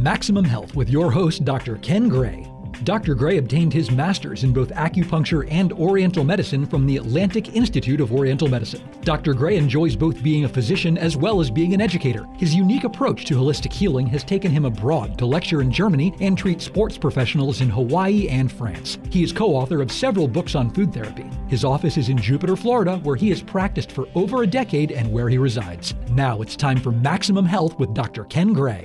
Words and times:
Maximum 0.00 0.46
Health 0.46 0.74
with 0.74 0.88
your 0.88 1.10
host, 1.10 1.44
Dr. 1.44 1.76
Ken 1.76 2.08
Gray. 2.08 2.50
Dr. 2.84 3.14
Gray 3.14 3.36
obtained 3.36 3.70
his 3.70 3.90
master's 3.90 4.44
in 4.44 4.52
both 4.54 4.70
acupuncture 4.70 5.46
and 5.50 5.74
Oriental 5.74 6.24
medicine 6.24 6.64
from 6.64 6.86
the 6.86 6.96
Atlantic 6.96 7.54
Institute 7.54 8.00
of 8.00 8.10
Oriental 8.10 8.48
Medicine. 8.48 8.80
Dr. 9.02 9.34
Gray 9.34 9.58
enjoys 9.58 9.94
both 9.94 10.22
being 10.22 10.46
a 10.46 10.48
physician 10.48 10.96
as 10.96 11.18
well 11.18 11.42
as 11.42 11.50
being 11.50 11.74
an 11.74 11.82
educator. 11.82 12.26
His 12.38 12.54
unique 12.54 12.84
approach 12.84 13.26
to 13.26 13.34
holistic 13.34 13.74
healing 13.74 14.06
has 14.06 14.24
taken 14.24 14.50
him 14.50 14.64
abroad 14.64 15.18
to 15.18 15.26
lecture 15.26 15.60
in 15.60 15.70
Germany 15.70 16.14
and 16.20 16.38
treat 16.38 16.62
sports 16.62 16.96
professionals 16.96 17.60
in 17.60 17.68
Hawaii 17.68 18.26
and 18.28 18.50
France. 18.50 18.98
He 19.10 19.22
is 19.22 19.32
co 19.32 19.54
author 19.54 19.82
of 19.82 19.92
several 19.92 20.28
books 20.28 20.54
on 20.54 20.70
food 20.70 20.94
therapy. 20.94 21.28
His 21.48 21.62
office 21.62 21.98
is 21.98 22.08
in 22.08 22.16
Jupiter, 22.16 22.56
Florida, 22.56 22.96
where 23.02 23.16
he 23.16 23.28
has 23.28 23.42
practiced 23.42 23.92
for 23.92 24.08
over 24.14 24.42
a 24.42 24.46
decade 24.46 24.92
and 24.92 25.12
where 25.12 25.28
he 25.28 25.36
resides. 25.36 25.92
Now 26.12 26.40
it's 26.40 26.56
time 26.56 26.80
for 26.80 26.90
Maximum 26.90 27.44
Health 27.44 27.78
with 27.78 27.92
Dr. 27.92 28.24
Ken 28.24 28.54
Gray. 28.54 28.82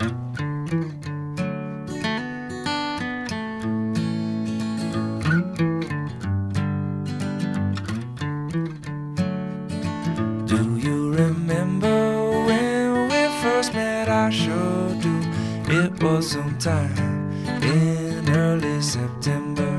Sometime 16.65 17.31
in 17.61 18.27
early 18.29 18.81
September. 18.81 19.71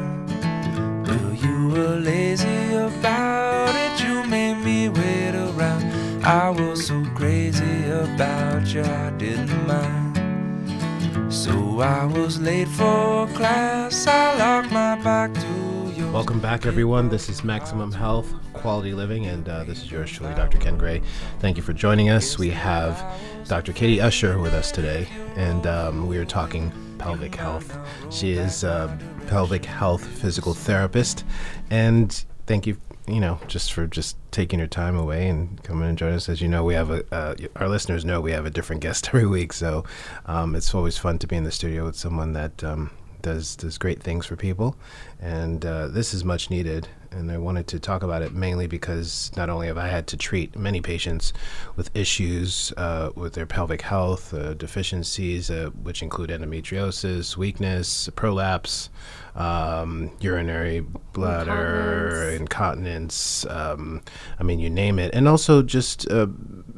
Well, 1.04 1.32
you 1.34 1.68
were 1.70 1.96
lazy 1.96 2.74
about 2.74 3.74
it, 3.74 4.04
you 4.04 4.22
made 4.24 4.58
me 4.64 4.88
wait 4.88 5.34
around. 5.34 5.82
I 6.24 6.48
was 6.48 6.86
so 6.86 7.04
crazy 7.16 7.88
about 7.90 8.72
you, 8.72 8.82
I 8.82 9.10
didn't 9.18 9.66
mind. 9.66 11.32
So 11.32 11.80
I 11.80 12.04
was 12.04 12.38
late 12.38 12.68
for 12.68 13.26
class, 13.34 14.06
I 14.06 14.38
locked 14.38 14.70
my 14.70 14.94
back 15.02 15.34
to 15.34 15.92
yours. 15.96 16.12
Welcome 16.12 16.38
back, 16.38 16.66
everyone. 16.66 17.08
This 17.08 17.28
is 17.28 17.42
Maximum 17.42 17.90
Health, 17.90 18.32
Quality 18.66 18.94
Living, 18.94 19.26
and 19.26 19.48
uh, 19.48 19.62
this 19.62 19.80
is 19.84 19.92
yours 19.92 20.10
truly, 20.10 20.34
Dr. 20.34 20.58
Ken 20.58 20.76
Gray. 20.76 21.00
Thank 21.38 21.56
you 21.56 21.62
for 21.62 21.72
joining 21.72 22.10
us. 22.10 22.36
We 22.36 22.50
have 22.50 23.00
Dr. 23.46 23.72
Katie 23.72 24.00
Usher 24.00 24.40
with 24.40 24.54
us 24.54 24.72
today, 24.72 25.06
and 25.36 25.64
um, 25.68 26.08
we 26.08 26.18
are 26.18 26.24
talking 26.24 26.72
pelvic 26.98 27.36
health. 27.36 27.78
She 28.10 28.32
is 28.32 28.64
a 28.64 28.98
pelvic 29.28 29.64
health 29.64 30.04
physical 30.04 30.52
therapist, 30.52 31.24
and 31.70 32.12
thank 32.46 32.66
you, 32.66 32.76
you 33.06 33.20
know, 33.20 33.38
just 33.46 33.72
for 33.72 33.86
just 33.86 34.16
taking 34.32 34.58
your 34.58 34.66
time 34.66 34.96
away 34.96 35.28
and 35.28 35.62
coming 35.62 35.88
and 35.88 35.96
joining 35.96 36.16
us. 36.16 36.28
As 36.28 36.40
you 36.40 36.48
know, 36.48 36.64
we 36.64 36.74
have 36.74 36.90
a 36.90 37.04
uh, 37.14 37.36
our 37.54 37.68
listeners 37.68 38.04
know 38.04 38.20
we 38.20 38.32
have 38.32 38.46
a 38.46 38.50
different 38.50 38.82
guest 38.82 39.06
every 39.14 39.28
week, 39.28 39.52
so 39.52 39.84
um, 40.26 40.56
it's 40.56 40.74
always 40.74 40.98
fun 40.98 41.20
to 41.20 41.28
be 41.28 41.36
in 41.36 41.44
the 41.44 41.52
studio 41.52 41.84
with 41.84 41.94
someone 41.94 42.32
that. 42.32 42.64
Um, 42.64 42.90
does 43.26 43.56
does 43.56 43.76
great 43.76 44.00
things 44.00 44.24
for 44.24 44.36
people, 44.36 44.76
and 45.20 45.64
uh, 45.64 45.88
this 45.88 46.12
is 46.12 46.24
much 46.24 46.50
needed. 46.50 46.88
And 47.10 47.30
I 47.30 47.38
wanted 47.38 47.66
to 47.68 47.80
talk 47.80 48.02
about 48.02 48.20
it 48.20 48.34
mainly 48.34 48.66
because 48.66 49.30
not 49.36 49.48
only 49.48 49.68
have 49.68 49.78
I 49.78 49.88
had 49.88 50.06
to 50.08 50.18
treat 50.18 50.54
many 50.54 50.82
patients 50.82 51.32
with 51.74 51.90
issues 51.96 52.74
uh, 52.76 53.10
with 53.14 53.32
their 53.32 53.46
pelvic 53.46 53.80
health 53.80 54.34
uh, 54.34 54.52
deficiencies, 54.52 55.50
uh, 55.50 55.70
which 55.82 56.02
include 56.02 56.28
endometriosis, 56.28 57.36
weakness, 57.36 58.10
prolapse, 58.16 58.90
um, 59.34 60.10
urinary 60.20 60.80
bladder, 61.14 62.32
incontinence. 62.36 63.46
um, 63.46 64.02
I 64.38 64.42
mean, 64.42 64.58
you 64.58 64.68
name 64.68 64.98
it, 64.98 65.14
and 65.14 65.26
also 65.26 65.62
just 65.62 66.10
uh, 66.10 66.26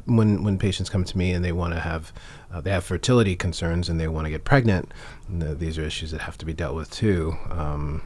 when 0.05 0.43
when 0.43 0.57
patients 0.57 0.89
come 0.89 1.03
to 1.03 1.17
me 1.17 1.31
and 1.31 1.43
they 1.43 1.51
want 1.51 1.73
to 1.73 1.79
have 1.79 2.13
uh, 2.51 2.61
they 2.61 2.71
have 2.71 2.83
fertility 2.83 3.35
concerns 3.35 3.89
and 3.89 3.99
they 3.99 4.07
want 4.07 4.25
to 4.25 4.31
get 4.31 4.43
pregnant. 4.43 4.91
uh, 5.41 5.53
these 5.53 5.77
are 5.77 5.83
issues 5.83 6.11
that 6.11 6.21
have 6.21 6.37
to 6.37 6.45
be 6.45 6.53
dealt 6.53 6.75
with 6.75 6.89
too. 6.91 7.35
Um, 7.49 8.01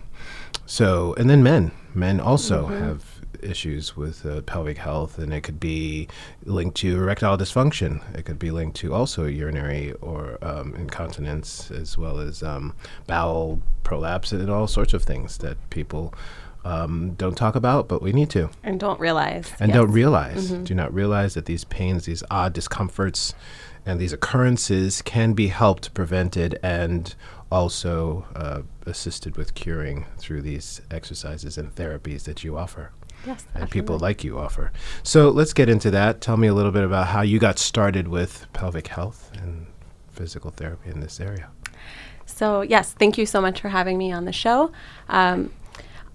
so, 0.65 1.13
and 1.15 1.29
then 1.29 1.43
men, 1.43 1.71
men 1.93 2.19
also 2.19 2.67
have 2.67 3.13
issues 3.43 3.95
with 3.95 4.25
uh, 4.25 4.41
pelvic 4.41 4.77
health, 4.77 5.19
and 5.19 5.33
it 5.33 5.41
could 5.41 5.59
be 5.59 6.07
linked 6.45 6.77
to 6.77 6.95
erectile 6.95 7.37
dysfunction. 7.37 8.01
It 8.17 8.23
could 8.23 8.39
be 8.39 8.51
linked 8.51 8.77
to 8.77 8.93
also 8.93 9.25
urinary 9.25 9.93
or 10.01 10.37
um, 10.41 10.73
incontinence, 10.75 11.69
as 11.69 11.97
well 11.97 12.19
as 12.19 12.41
um, 12.41 12.73
bowel 13.07 13.61
prolapse, 13.83 14.31
and 14.31 14.49
all 14.49 14.67
sorts 14.67 14.93
of 14.93 15.03
things 15.03 15.37
that 15.39 15.57
people. 15.69 16.13
Um, 16.65 17.15
don't 17.15 17.35
talk 17.35 17.55
about, 17.57 17.89
but 17.89 18.01
we 18.01 18.13
need 18.13 18.29
to 18.29 18.49
and 18.63 18.79
don't 18.79 18.97
realize. 18.97 19.51
and 19.59 19.67
yes. 19.67 19.75
don't 19.75 19.91
realize, 19.91 20.49
do 20.49 20.73
not 20.73 20.93
realize 20.93 21.33
that 21.33 21.45
these 21.45 21.65
pains, 21.65 22.05
these 22.05 22.23
odd 22.31 22.53
discomforts, 22.53 23.35
and 23.85 23.99
these 23.99 24.13
occurrences 24.13 25.01
can 25.01 25.33
be 25.33 25.47
helped, 25.47 25.93
prevented, 25.93 26.57
and 26.63 27.15
also 27.53 28.25
uh, 28.35 28.61
assisted 28.85 29.37
with 29.37 29.53
curing 29.53 30.05
through 30.17 30.41
these 30.41 30.81
exercises 30.91 31.57
and 31.57 31.73
therapies 31.75 32.23
that 32.23 32.43
you 32.43 32.57
offer 32.57 32.91
Yes, 33.25 33.45
and 33.55 33.69
people 33.69 33.97
like 33.99 34.23
you 34.23 34.37
offer. 34.37 34.71
So 35.01 35.29
let's 35.29 35.53
get 35.53 35.69
into 35.69 35.89
that. 35.91 36.19
Tell 36.19 36.35
me 36.35 36.47
a 36.47 36.53
little 36.53 36.71
bit 36.71 36.83
about 36.83 37.07
how 37.07 37.21
you 37.21 37.39
got 37.39 37.57
started 37.57 38.07
with 38.07 38.47
pelvic 38.53 38.87
health 38.87 39.31
and 39.35 39.67
physical 40.11 40.51
therapy 40.51 40.89
in 40.89 40.99
this 40.99 41.19
area. 41.19 41.49
So, 42.25 42.61
yes, 42.61 42.93
thank 42.93 43.17
you 43.17 43.25
so 43.25 43.39
much 43.41 43.61
for 43.61 43.69
having 43.69 43.97
me 43.97 44.11
on 44.11 44.25
the 44.25 44.33
show. 44.33 44.71
Um, 45.07 45.51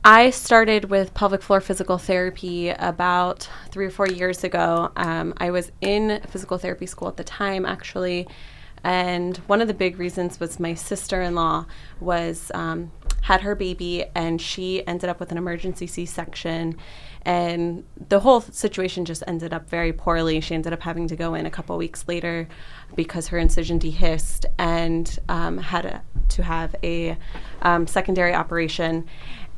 I 0.04 0.30
started 0.30 0.86
with 0.86 1.14
pelvic 1.14 1.42
floor 1.42 1.60
physical 1.60 1.98
therapy 1.98 2.70
about 2.70 3.48
three 3.70 3.86
or 3.86 3.90
four 3.90 4.08
years 4.08 4.44
ago. 4.44 4.90
Um, 4.96 5.34
I 5.38 5.50
was 5.50 5.72
in 5.80 6.20
physical 6.28 6.58
therapy 6.58 6.86
school 6.86 7.08
at 7.08 7.16
the 7.16 7.24
time, 7.24 7.64
actually, 7.64 8.28
and 8.84 9.36
one 9.48 9.60
of 9.60 9.68
the 9.68 9.74
big 9.74 9.98
reasons 9.98 10.40
was 10.40 10.60
my 10.60 10.74
sister-in-law 10.74 11.66
was 12.00 12.50
um, 12.54 12.92
had 13.22 13.42
her 13.42 13.54
baby, 13.54 14.04
and 14.14 14.40
she 14.40 14.86
ended 14.86 15.10
up 15.10 15.20
with 15.20 15.32
an 15.32 15.38
emergency 15.38 15.86
C-section, 15.86 16.76
and 17.22 17.84
the 18.08 18.20
whole 18.20 18.40
situation 18.40 19.04
just 19.04 19.22
ended 19.26 19.52
up 19.52 19.68
very 19.68 19.92
poorly. 19.92 20.40
She 20.40 20.54
ended 20.54 20.72
up 20.72 20.82
having 20.82 21.08
to 21.08 21.16
go 21.16 21.34
in 21.34 21.44
a 21.44 21.50
couple 21.50 21.76
weeks 21.76 22.06
later 22.08 22.48
because 22.94 23.28
her 23.28 23.38
incision 23.38 23.78
dehisced 23.78 24.46
and 24.58 25.18
um, 25.28 25.58
had 25.58 25.84
a, 25.84 26.02
to 26.30 26.42
have 26.42 26.74
a 26.82 27.18
um, 27.62 27.86
secondary 27.86 28.34
operation. 28.34 29.06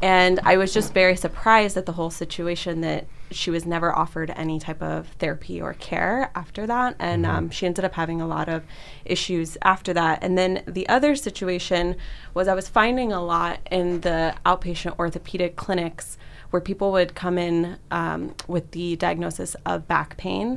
And 0.02 0.40
I 0.42 0.56
was 0.56 0.72
just 0.72 0.94
very 0.94 1.14
surprised 1.14 1.76
at 1.76 1.86
the 1.86 1.92
whole 1.92 2.10
situation 2.10 2.80
that 2.80 3.06
she 3.30 3.50
was 3.50 3.64
never 3.64 3.96
offered 3.96 4.32
any 4.36 4.58
type 4.58 4.82
of 4.82 5.08
therapy 5.18 5.60
or 5.60 5.74
care 5.74 6.30
after 6.34 6.66
that. 6.66 6.96
And 6.98 7.24
um, 7.24 7.50
she 7.50 7.66
ended 7.66 7.84
up 7.84 7.94
having 7.94 8.20
a 8.20 8.26
lot 8.26 8.48
of 8.48 8.64
issues 9.04 9.56
after 9.62 9.92
that. 9.94 10.22
And 10.22 10.36
then 10.36 10.62
the 10.66 10.88
other 10.88 11.14
situation 11.14 11.96
was 12.34 12.48
I 12.48 12.54
was 12.54 12.68
finding 12.68 13.12
a 13.12 13.22
lot 13.22 13.60
in 13.70 14.00
the 14.00 14.34
outpatient 14.44 14.98
orthopedic 14.98 15.56
clinics 15.56 16.18
where 16.50 16.60
people 16.60 16.90
would 16.90 17.14
come 17.14 17.38
in 17.38 17.78
um, 17.92 18.34
with 18.48 18.72
the 18.72 18.96
diagnosis 18.96 19.54
of 19.64 19.86
back 19.86 20.16
pain. 20.16 20.56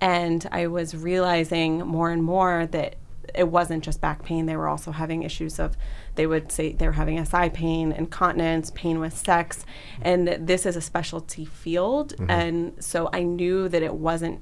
And 0.00 0.46
I 0.52 0.68
was 0.68 0.94
realizing 0.96 1.78
more 1.78 2.10
and 2.10 2.22
more 2.22 2.66
that 2.66 2.94
it 3.34 3.48
wasn't 3.48 3.84
just 3.84 4.00
back 4.00 4.24
pain. 4.24 4.46
They 4.46 4.56
were 4.56 4.68
also 4.68 4.92
having 4.92 5.22
issues 5.22 5.58
of, 5.58 5.76
they 6.14 6.26
would 6.26 6.52
say 6.52 6.72
they 6.72 6.86
were 6.86 6.92
having 6.92 7.22
SI 7.24 7.50
pain, 7.50 7.92
incontinence, 7.92 8.70
pain 8.74 9.00
with 9.00 9.16
sex. 9.16 9.64
And 10.00 10.28
this 10.28 10.66
is 10.66 10.76
a 10.76 10.80
specialty 10.80 11.44
field. 11.44 12.14
Mm-hmm. 12.16 12.30
And 12.30 12.84
so 12.84 13.08
I 13.12 13.22
knew 13.22 13.68
that 13.68 13.82
it 13.82 13.94
wasn't 13.94 14.40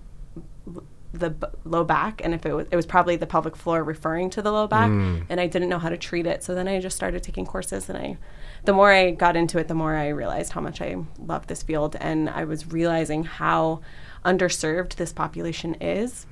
the 1.12 1.30
b- 1.30 1.46
low 1.64 1.84
back. 1.84 2.20
And 2.24 2.34
if 2.34 2.46
it 2.46 2.54
was 2.54 2.66
it 2.70 2.76
was 2.76 2.86
probably 2.86 3.16
the 3.16 3.26
pelvic 3.26 3.56
floor 3.56 3.82
referring 3.82 4.30
to 4.30 4.42
the 4.42 4.52
low 4.52 4.66
back. 4.66 4.90
Mm. 4.90 5.26
And 5.28 5.40
I 5.40 5.46
didn't 5.46 5.68
know 5.68 5.78
how 5.78 5.88
to 5.88 5.96
treat 5.96 6.26
it. 6.26 6.42
So 6.44 6.54
then 6.54 6.68
I 6.68 6.80
just 6.80 6.96
started 6.96 7.22
taking 7.22 7.46
courses. 7.46 7.88
And 7.88 7.98
I 7.98 8.18
the 8.64 8.72
more 8.72 8.92
I 8.92 9.10
got 9.10 9.36
into 9.36 9.58
it 9.58 9.68
the 9.68 9.74
more 9.74 9.96
I 9.96 10.08
realized 10.08 10.52
how 10.52 10.60
much 10.60 10.80
I 10.80 10.96
love 11.18 11.46
this 11.46 11.62
field. 11.62 11.96
And 12.00 12.30
I 12.30 12.44
was 12.44 12.70
realizing 12.70 13.24
how 13.24 13.80
underserved 14.24 14.96
this 14.96 15.12
population 15.12 15.74
is 15.80 16.26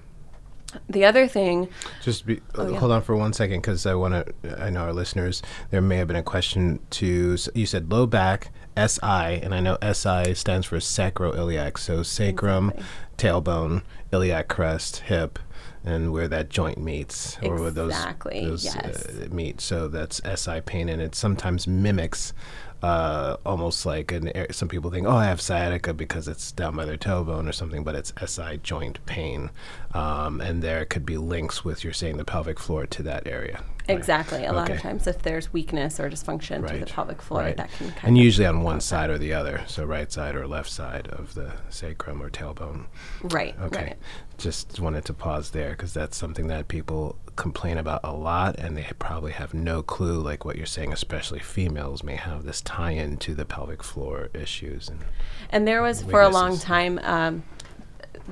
the 0.89 1.05
other 1.05 1.27
thing 1.27 1.69
Just 2.03 2.27
be, 2.27 2.37
uh, 2.39 2.63
Oh, 2.63 2.69
yeah. 2.71 2.79
hold 2.79 2.93
on 2.93 3.03
for 3.03 3.17
one 3.17 3.33
second 3.33 3.61
because 3.61 3.87
I 3.87 3.95
want 3.95 4.15
to. 4.43 4.63
I 4.63 4.69
know 4.71 4.81
our 4.83 4.93
listeners. 4.93 5.43
There 5.71 5.81
may 5.81 5.97
have 5.97 6.09
been 6.09 6.17
a 6.17 6.23
question 6.23 6.81
to. 6.91 7.37
You 7.55 7.67
said 7.67 7.91
low 7.91 8.07
back 8.07 8.51
SI, 8.77 9.03
and 9.43 9.55
I 9.55 9.61
know 9.61 9.79
SI 9.83 10.35
stands 10.35 10.67
for 10.67 10.77
sacroiliac. 10.79 11.79
So 11.79 12.03
sacrum, 12.03 12.73
tailbone, 13.17 13.83
iliac 14.13 14.49
crest, 14.49 14.99
hip, 14.99 15.39
and 15.85 16.13
where 16.13 16.29
that 16.29 16.51
joint 16.51 16.79
meets, 16.79 17.39
or 17.43 17.59
where 17.61 17.71
those 17.71 17.93
Exactly, 17.93 18.45
those 18.45 18.65
yes. 18.65 19.07
uh, 19.07 19.29
meet. 19.31 19.61
So 19.63 19.89
that's 19.89 20.21
SI 20.35 20.61
pain, 20.61 20.89
and 20.91 21.01
it 21.01 21.15
sometimes 21.15 21.67
mimics. 21.67 22.33
Uh, 22.83 23.37
almost 23.45 23.85
like 23.85 24.13
an 24.13 24.31
some 24.53 24.69
people 24.69 24.91
think, 24.91 25.07
oh, 25.07 25.17
I 25.17 25.25
have 25.25 25.41
sciatica 25.41 25.93
because 25.93 26.29
it's 26.29 26.53
down 26.53 26.77
by 26.77 26.85
their 26.85 26.97
tailbone 26.97 27.49
or 27.49 27.53
something, 27.53 27.83
but 27.83 27.97
it's 27.97 28.13
SI 28.25 28.61
joint 28.63 29.05
pain, 29.05 29.51
um, 29.95 30.41
and 30.41 30.63
there 30.63 30.85
could 30.85 31.05
be 31.05 31.17
links 31.17 31.65
with 31.65 31.83
you're 31.83 31.93
saying 31.93 32.19
the 32.19 32.25
pelvic 32.25 32.61
floor 32.61 32.87
to 32.87 33.03
that 33.03 33.27
area. 33.27 33.65
Right. 33.89 33.97
Exactly. 33.97 34.45
A 34.45 34.53
lot 34.53 34.71
of 34.71 34.81
times, 34.81 35.07
if 35.07 35.23
there's 35.23 35.53
weakness 35.53 35.99
or 35.99 36.11
dysfunction 36.11 36.67
through 36.69 36.81
the 36.81 36.87
pelvic 36.87 37.23
floor, 37.23 37.41
right. 37.41 37.57
that 37.57 37.71
can 37.73 37.91
kind 37.93 38.05
and 38.05 38.19
usually 38.19 38.47
on 38.47 38.63
one 38.63 38.81
side 38.81 39.09
or 39.09 39.17
the 39.17 39.33
other, 39.33 39.63
so 39.67 39.85
right 39.85 40.11
side 40.13 40.35
or 40.35 40.47
left 40.47 40.71
side 40.71 41.09
of 41.09 41.35
the 41.35 41.53
sacrum 41.71 42.23
or 42.23 42.29
tailbone. 42.31 42.85
right. 43.23 43.55
Okay. 43.63 43.83
Right. 43.83 43.97
Just 44.37 44.79
wanted 44.79 45.05
to 45.07 45.15
pause 45.15 45.51
there 45.51 45.71
because 45.71 45.95
that's 45.95 46.17
something 46.17 46.49
that 46.49 46.69
people 46.69 47.17
complain 47.37 47.79
about 47.79 48.01
a 48.05 48.13
lot, 48.13 48.57
and 48.59 48.77
they 48.77 48.87
probably 48.99 49.33
have 49.33 49.55
no 49.55 49.83
clue, 49.83 50.21
like 50.21 50.45
what 50.45 50.57
you're 50.57 50.67
saying, 50.67 50.93
especially 50.93 51.39
females 51.39 52.05
may 52.05 52.17
have 52.17 52.45
this 52.45 52.61
tie 52.61 52.91
in 52.91 53.17
to 53.19 53.35
the 53.35 53.45
pelvic 53.45 53.83
floor 53.83 54.29
issues. 54.35 54.89
And, 54.89 55.01
and 55.51 55.67
there 55.67 55.81
was, 55.81 56.03
for 56.03 56.21
a 56.21 56.29
long 56.29 56.59
time, 56.59 57.01
um, 57.03 57.43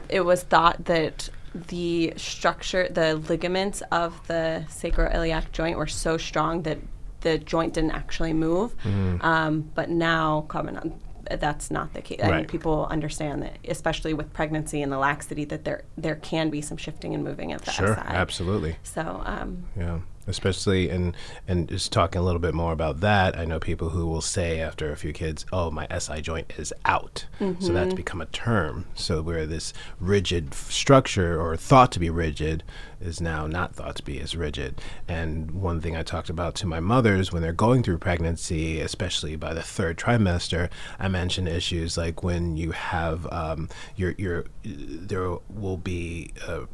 it 0.08 0.20
was 0.20 0.42
thought 0.42 0.84
that 0.84 1.30
the 1.68 2.12
structure, 2.16 2.88
the 2.88 3.16
ligaments 3.16 3.82
of 3.92 4.26
the 4.28 4.64
sacroiliac 4.68 5.52
joint 5.52 5.76
were 5.78 5.86
so 5.86 6.16
strong 6.16 6.62
that 6.62 6.78
the 7.20 7.38
joint 7.38 7.74
didn't 7.74 7.92
actually 7.92 8.32
move. 8.32 8.76
Mm-hmm. 8.78 9.24
Um, 9.24 9.70
but 9.74 9.90
now, 9.90 10.42
coming 10.48 10.76
on, 10.76 11.00
that's 11.40 11.70
not 11.70 11.92
the 11.92 12.02
case. 12.02 12.20
I 12.22 12.30
mean, 12.30 12.46
people 12.46 12.86
understand 12.90 13.42
that, 13.42 13.58
especially 13.66 14.14
with 14.14 14.32
pregnancy 14.32 14.80
and 14.82 14.92
the 14.92 14.98
laxity, 14.98 15.44
that 15.46 15.64
there 15.64 15.82
there 15.96 16.16
can 16.16 16.50
be 16.50 16.60
some 16.62 16.76
shifting 16.76 17.14
and 17.14 17.24
moving 17.24 17.52
of 17.52 17.62
the 17.64 17.72
sure, 17.72 17.94
SI. 17.94 18.00
absolutely. 18.00 18.76
So, 18.82 19.22
um, 19.24 19.64
Yeah, 19.76 19.98
especially 20.26 20.88
and 20.90 21.16
and 21.46 21.68
just 21.68 21.92
talking 21.92 22.20
a 22.20 22.24
little 22.24 22.40
bit 22.40 22.54
more 22.54 22.72
about 22.72 23.00
that. 23.00 23.38
I 23.38 23.44
know 23.44 23.58
people 23.58 23.90
who 23.90 24.06
will 24.06 24.20
say 24.20 24.60
after 24.60 24.90
a 24.90 24.96
few 24.96 25.12
kids, 25.12 25.46
"Oh, 25.52 25.70
my 25.70 25.86
SI 25.90 26.20
joint 26.20 26.52
is 26.58 26.72
out," 26.84 27.26
so 27.60 27.72
that's 27.72 27.94
become 27.94 28.20
a 28.20 28.26
term. 28.26 28.86
So 28.94 29.22
where 29.22 29.46
this 29.46 29.72
rigid 30.00 30.54
structure 30.54 31.40
or 31.40 31.56
thought 31.56 31.92
to 31.92 32.00
be 32.00 32.10
rigid 32.10 32.62
is 33.00 33.20
now 33.20 33.46
not 33.46 33.74
thought 33.74 33.96
to 33.96 34.02
be 34.02 34.20
as 34.20 34.34
rigid. 34.36 34.80
And 35.06 35.50
one 35.50 35.80
thing 35.80 35.96
I 35.96 36.02
talked 36.02 36.30
about 36.30 36.54
to 36.56 36.66
my 36.66 36.80
mothers 36.80 37.32
when 37.32 37.42
they're 37.42 37.52
going 37.52 37.82
through 37.82 37.98
pregnancy, 37.98 38.80
especially 38.80 39.36
by 39.36 39.54
the 39.54 39.62
third 39.62 39.98
trimester, 39.98 40.70
I 40.98 41.08
mentioned 41.08 41.48
issues 41.48 41.96
like 41.96 42.22
when 42.22 42.56
you 42.56 42.72
have 42.72 43.26
um, 43.32 43.68
your 43.96 44.14
your 44.18 44.44
there 44.64 45.36
will 45.48 45.76
be. 45.76 46.32
Uh, 46.46 46.66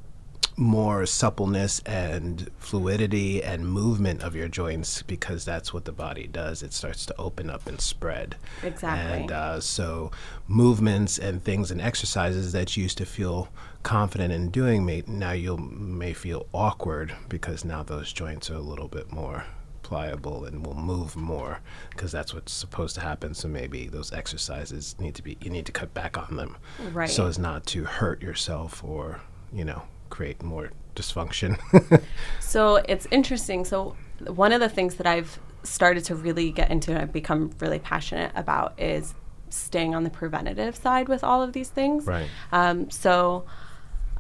more 0.57 1.07
suppleness 1.07 1.81
and 1.87 2.51
fluidity 2.59 3.43
and 3.43 3.67
movement 3.67 4.23
of 4.23 4.35
your 4.37 4.49
joints 4.49 5.03
because 5.03 5.45
that's 5.45 5.73
what 5.73 5.85
the 5.87 5.93
body 5.93 6.27
does. 6.27 6.63
It 6.63 6.73
starts 6.73 7.07
to 7.07 7.15
open 7.19 7.49
up 7.49 7.67
and 7.67 7.81
spread. 7.81 8.37
Exactly. 8.63 9.21
And 9.23 9.33
uh, 9.33 9.61
so, 9.61 10.11
movements 10.47 11.19
and 11.19 11.43
things 11.43 11.71
and 11.71 11.81
exercises 11.81 12.53
that 12.53 12.77
you 12.77 12.83
used 12.83 12.99
to 12.99 13.07
feel 13.07 13.49
confident 13.83 14.33
in 14.33 14.51
doing, 14.51 14.85
may, 14.85 15.03
now 15.07 15.33
you 15.33 15.57
may 15.57 16.13
feel 16.13 16.47
awkward 16.53 17.15
because 17.29 17.65
now 17.65 17.83
those 17.83 18.13
joints 18.13 18.51
are 18.51 18.55
a 18.57 18.61
little 18.61 18.89
bit 18.89 19.11
more 19.11 19.45
pliable 19.83 20.45
and 20.45 20.65
will 20.65 20.75
move 20.75 21.17
more 21.17 21.61
because 21.91 22.13
that's 22.13 22.33
what's 22.33 22.53
supposed 22.53 22.95
to 22.95 23.01
happen 23.01 23.35
so 23.35 23.49
maybe 23.49 23.89
those 23.89 24.13
exercises 24.13 24.95
need 25.01 25.13
to 25.15 25.23
be 25.23 25.37
you 25.41 25.51
need 25.51 25.67
to 25.67 25.73
cut 25.73 25.93
back 25.93 26.17
on 26.17 26.37
them 26.37 26.57
Right. 26.93 27.11
so 27.11 27.27
as 27.27 27.37
not 27.37 27.67
to 27.67 27.83
hurt 27.85 28.23
yourself 28.23 28.83
or 28.85 29.21
you 29.53 29.65
know 29.65 29.83
create 30.17 30.39
more 30.43 30.67
dysfunction 30.95 31.53
So 32.41 32.77
it's 32.93 33.07
interesting. 33.11 33.65
So 33.65 33.97
one 34.45 34.53
of 34.53 34.61
the 34.61 34.69
things 34.69 34.93
that 34.97 35.07
I've 35.07 35.39
started 35.63 36.05
to 36.05 36.15
really 36.15 36.49
get 36.53 36.71
into 36.71 36.91
and 36.93 37.01
I've 37.03 37.13
become 37.23 37.51
really 37.61 37.79
passionate 37.79 38.31
about 38.35 38.69
is 38.79 39.15
staying 39.49 39.95
on 39.95 40.03
the 40.05 40.11
preventative 40.11 40.75
side 40.77 41.09
with 41.09 41.23
all 41.25 41.41
of 41.43 41.53
these 41.53 41.71
things. 41.71 42.07
Right. 42.07 42.29
Um, 42.53 42.91
so 42.91 43.45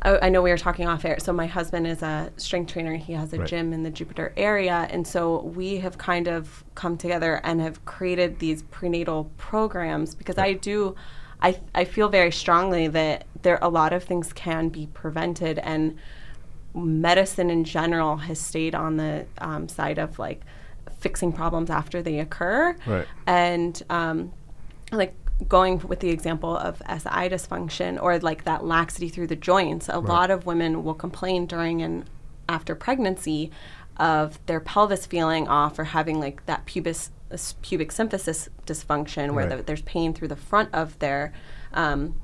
I, 0.02 0.26
I 0.26 0.28
know 0.30 0.42
we 0.42 0.50
were 0.50 0.58
talking 0.68 0.86
off 0.88 1.04
air. 1.04 1.18
So 1.20 1.32
my 1.32 1.46
husband 1.46 1.86
is 1.86 2.02
a 2.02 2.32
strength 2.36 2.72
trainer. 2.72 2.96
He 2.96 3.12
has 3.12 3.32
a 3.32 3.38
Right. 3.38 3.48
gym 3.48 3.72
in 3.72 3.82
the 3.82 3.90
Jupiter 3.90 4.32
area, 4.36 4.86
and 4.90 5.06
so 5.06 5.42
we 5.58 5.78
have 5.84 5.98
kind 5.98 6.26
of 6.28 6.64
come 6.74 6.96
together 6.96 7.40
and 7.44 7.60
have 7.60 7.84
created 7.84 8.38
these 8.38 8.62
prenatal 8.76 9.30
programs 9.36 10.14
because 10.14 10.38
I 10.38 10.54
do. 10.54 10.94
I, 11.44 11.58
I 11.74 11.84
feel 11.84 12.08
very 12.08 12.30
strongly 12.30 12.86
that 12.88 13.26
there 13.42 13.58
a 13.62 13.68
lot 13.68 13.92
of 13.92 14.02
things 14.04 14.32
can 14.32 14.68
be 14.68 14.86
prevented 14.94 15.58
and 15.60 15.96
medicine 16.74 17.50
in 17.50 17.64
general 17.64 18.16
has 18.16 18.40
stayed 18.40 18.74
on 18.74 18.96
the 18.96 19.26
um, 19.38 19.68
side 19.68 19.98
of 19.98 20.18
like 20.18 20.40
fixing 20.98 21.32
problems 21.32 21.68
after 21.70 22.00
they 22.02 22.18
occur 22.18 22.74
Right. 22.86 23.06
and 23.26 23.82
um, 23.90 24.32
like 24.90 25.14
going 25.48 25.78
with 25.80 26.00
the 26.00 26.08
example 26.10 26.56
of 26.56 26.78
SI 26.88 27.28
dysfunction 27.28 28.00
or 28.00 28.18
like 28.20 28.44
that 28.44 28.64
laxity 28.64 29.08
through 29.08 29.26
the 29.26 29.36
joints, 29.36 29.88
a 29.88 29.98
lot 29.98 30.30
of 30.30 30.46
women 30.46 30.84
will 30.84 30.94
complain 30.94 31.46
during 31.46 31.82
and 31.82 32.04
after 32.48 32.74
pregnancy 32.76 33.50
of 33.96 34.38
their 34.46 34.60
pelvis 34.60 35.04
feeling 35.04 35.48
off 35.48 35.78
or 35.78 35.84
having 35.84 36.20
like 36.20 36.46
that 36.46 36.64
pubis 36.66 37.10
s- 37.32 37.54
pubic 37.60 37.90
symphysis 37.90 38.48
dysfunction 38.66 39.32
where 39.34 39.46
Right. 39.48 39.56
the, 39.58 39.62
there's 39.64 39.82
pain 39.82 40.14
through 40.14 40.28
the 40.28 40.36
front 40.36 40.70
of 40.72 40.98
their 41.00 41.32
um, 41.74 42.14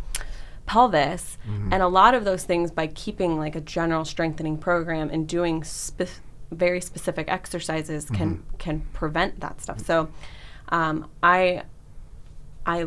pelvis 0.73 1.39
and 1.73 1.83
a 1.83 1.89
lot 1.89 2.13
of 2.15 2.23
those 2.25 2.45
things 2.45 2.71
by 2.71 2.87
keeping 2.87 3.39
like 3.45 3.57
a 3.57 3.61
general 3.77 4.05
strengthening 4.05 4.57
program 4.59 5.07
and 5.15 5.27
doing 5.27 5.65
spe- 5.65 6.21
very 6.53 6.81
specific 6.81 7.27
exercises 7.39 8.03
can 8.19 8.43
can 8.65 8.77
prevent 9.01 9.41
that 9.41 9.61
stuff. 9.65 9.79
So 9.91 10.09
um, 10.71 10.97
i 11.23 11.63
i 12.67 12.79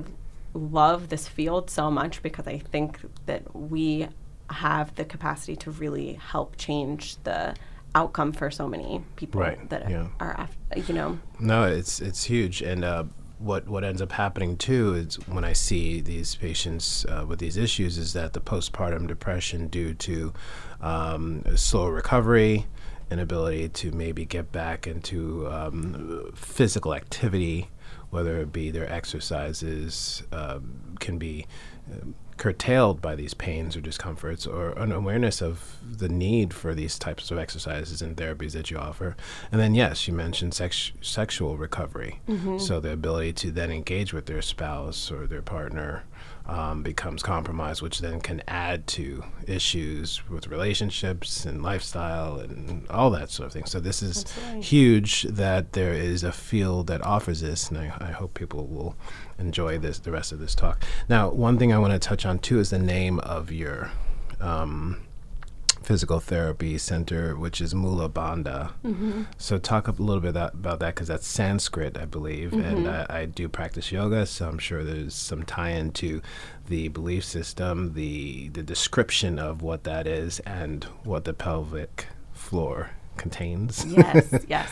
love 0.54 1.10
this 1.10 1.28
field 1.28 1.70
so 1.70 1.90
much 1.90 2.22
because 2.22 2.46
i 2.56 2.58
think 2.74 3.00
that 3.26 3.42
we 3.56 4.08
have 4.50 4.94
the 4.96 5.06
capacity 5.06 5.56
to 5.56 5.72
really 5.72 6.10
help 6.34 6.50
change 6.58 7.02
the 7.24 7.56
outcome 7.96 8.32
for 8.32 8.52
so 8.52 8.68
many 8.68 9.02
people 9.16 9.42
Right, 9.42 9.70
that 9.70 9.90
yeah. 9.90 10.08
are 10.20 10.48
you 10.88 10.94
know. 10.94 11.20
No, 11.40 11.64
it's 11.80 12.00
it's 12.02 12.24
huge, 12.24 12.62
and 12.62 12.84
uh, 12.86 13.04
what 13.42 13.68
what 13.68 13.84
ends 13.84 14.02
up 14.02 14.12
happening 14.12 14.56
too 14.56 14.94
is 14.94 15.16
when 15.28 15.44
I 15.44 15.54
see 15.54 16.00
these 16.00 16.36
patients 16.36 17.06
uh, 17.06 17.26
with 17.28 17.40
these 17.40 17.58
issues 17.58 17.98
is 17.98 18.14
that 18.14 18.34
the 18.34 18.40
postpartum 18.40 19.08
depression 19.08 19.68
due 19.68 19.94
to 19.96 20.34
um, 20.82 21.44
slow 21.56 21.88
recovery, 21.88 22.68
inability 23.10 23.70
to 23.70 23.92
maybe 23.92 24.26
get 24.26 24.52
back 24.52 24.88
into 24.88 25.48
um, 25.50 26.32
physical 26.36 26.94
activity, 26.94 27.70
whether 28.12 28.40
it 28.40 28.54
be 28.54 28.72
their 28.72 28.92
exercises, 28.92 30.24
um, 30.32 30.96
can 31.00 31.18
be. 31.18 31.48
Um, 31.92 32.16
curtailed 32.42 33.04
by 33.04 33.14
these 33.14 33.36
pains 33.36 33.78
or 33.78 33.82
discomforts 33.82 34.48
or 34.48 34.72
an 34.72 34.92
awareness 34.92 35.44
of 35.44 35.78
the 35.88 36.10
need 36.10 36.56
for 36.56 36.74
these 36.74 36.98
types 36.98 37.30
of 37.30 37.38
exercises 37.38 38.02
and 38.02 38.18
therapies 38.18 38.54
that 38.54 38.72
you 38.72 38.78
offer. 38.80 39.16
And 39.52 39.62
then 39.62 39.76
yes 39.76 40.08
you 40.08 40.16
mentioned 40.16 40.56
sex- 40.56 40.92
sexual 41.02 41.56
recovery. 41.56 42.20
Mm-hmm. 42.28 42.58
So 42.58 42.80
the 42.80 42.94
ability 42.94 43.34
to 43.34 43.52
then 43.52 43.70
engage 43.70 44.12
with 44.12 44.26
their 44.26 44.42
spouse 44.42 45.12
or 45.12 45.28
their 45.28 45.44
partner 45.44 46.04
um, 46.52 46.84
becomes 46.84 47.24
compromised 47.24 47.82
which 47.82 48.00
then 48.00 48.20
can 48.20 48.44
add 48.46 48.86
to 48.86 49.24
issues 49.48 50.28
with 50.30 50.48
relationships 50.48 51.46
and 51.46 51.64
lifestyle 51.64 52.40
and 52.40 52.86
all 52.90 53.10
that 53.10 53.30
sort 53.30 53.48
of 53.48 53.54
thing 53.54 53.64
so 53.64 53.80
this 53.80 54.04
is 54.04 54.26
Absolutely. 54.26 54.62
huge 54.62 55.22
that 55.24 55.72
there 55.72 55.94
is 55.94 56.26
a 56.26 56.32
field 56.34 56.88
that 56.88 57.02
offers 57.06 57.40
this 57.40 57.70
and 57.70 57.78
I, 57.78 57.94
I 58.02 58.12
hope 58.12 58.34
people 58.34 58.68
will 58.68 58.98
enjoy 59.40 59.78
this 59.78 60.00
the 60.00 60.12
rest 60.12 60.34
of 60.34 60.40
this 60.40 60.54
talk 60.54 60.84
now 61.08 61.30
one 61.30 61.58
thing 61.58 61.72
i 61.72 61.78
want 61.78 61.94
to 61.94 62.00
touch 62.00 62.26
on 62.26 62.38
too 62.38 62.60
is 62.60 62.70
the 62.70 62.80
name 62.80 63.20
of 63.20 63.50
your 63.50 63.90
um, 64.42 65.02
physical 65.84 66.20
therapy 66.20 66.78
center 66.78 67.36
which 67.36 67.60
is 67.60 67.74
mula 67.74 68.08
bandha 68.10 68.72
so 69.38 69.58
talk 69.58 69.88
a 69.88 69.92
little 69.92 70.22
bit 70.22 70.34
that, 70.34 70.54
about 70.54 70.80
that 70.80 70.94
because 70.94 71.08
that's 71.08 71.28
sanskrit 71.28 71.98
i 71.98 72.06
believe 72.06 72.54
and 72.54 72.88
I, 72.88 73.06
I 73.10 73.26
do 73.26 73.50
practice 73.50 73.92
yoga 73.92 74.26
so 74.26 74.48
i'm 74.48 74.60
sure 74.60 74.84
there's 74.84 75.16
some 75.16 75.44
tie-in 75.44 75.92
to 75.94 76.22
the 76.68 76.90
belief 76.90 77.26
system 77.26 77.94
the 77.94 78.50
the 78.50 78.64
description 78.64 79.40
of 79.40 79.62
what 79.62 79.84
that 79.86 80.08
is 80.08 80.40
and 80.42 80.84
what 81.04 81.26
the 81.26 81.34
pelvic 81.34 82.08
floor 82.32 82.92
contains. 83.18 83.86
Yes, 83.86 84.46
yes. 84.48 84.70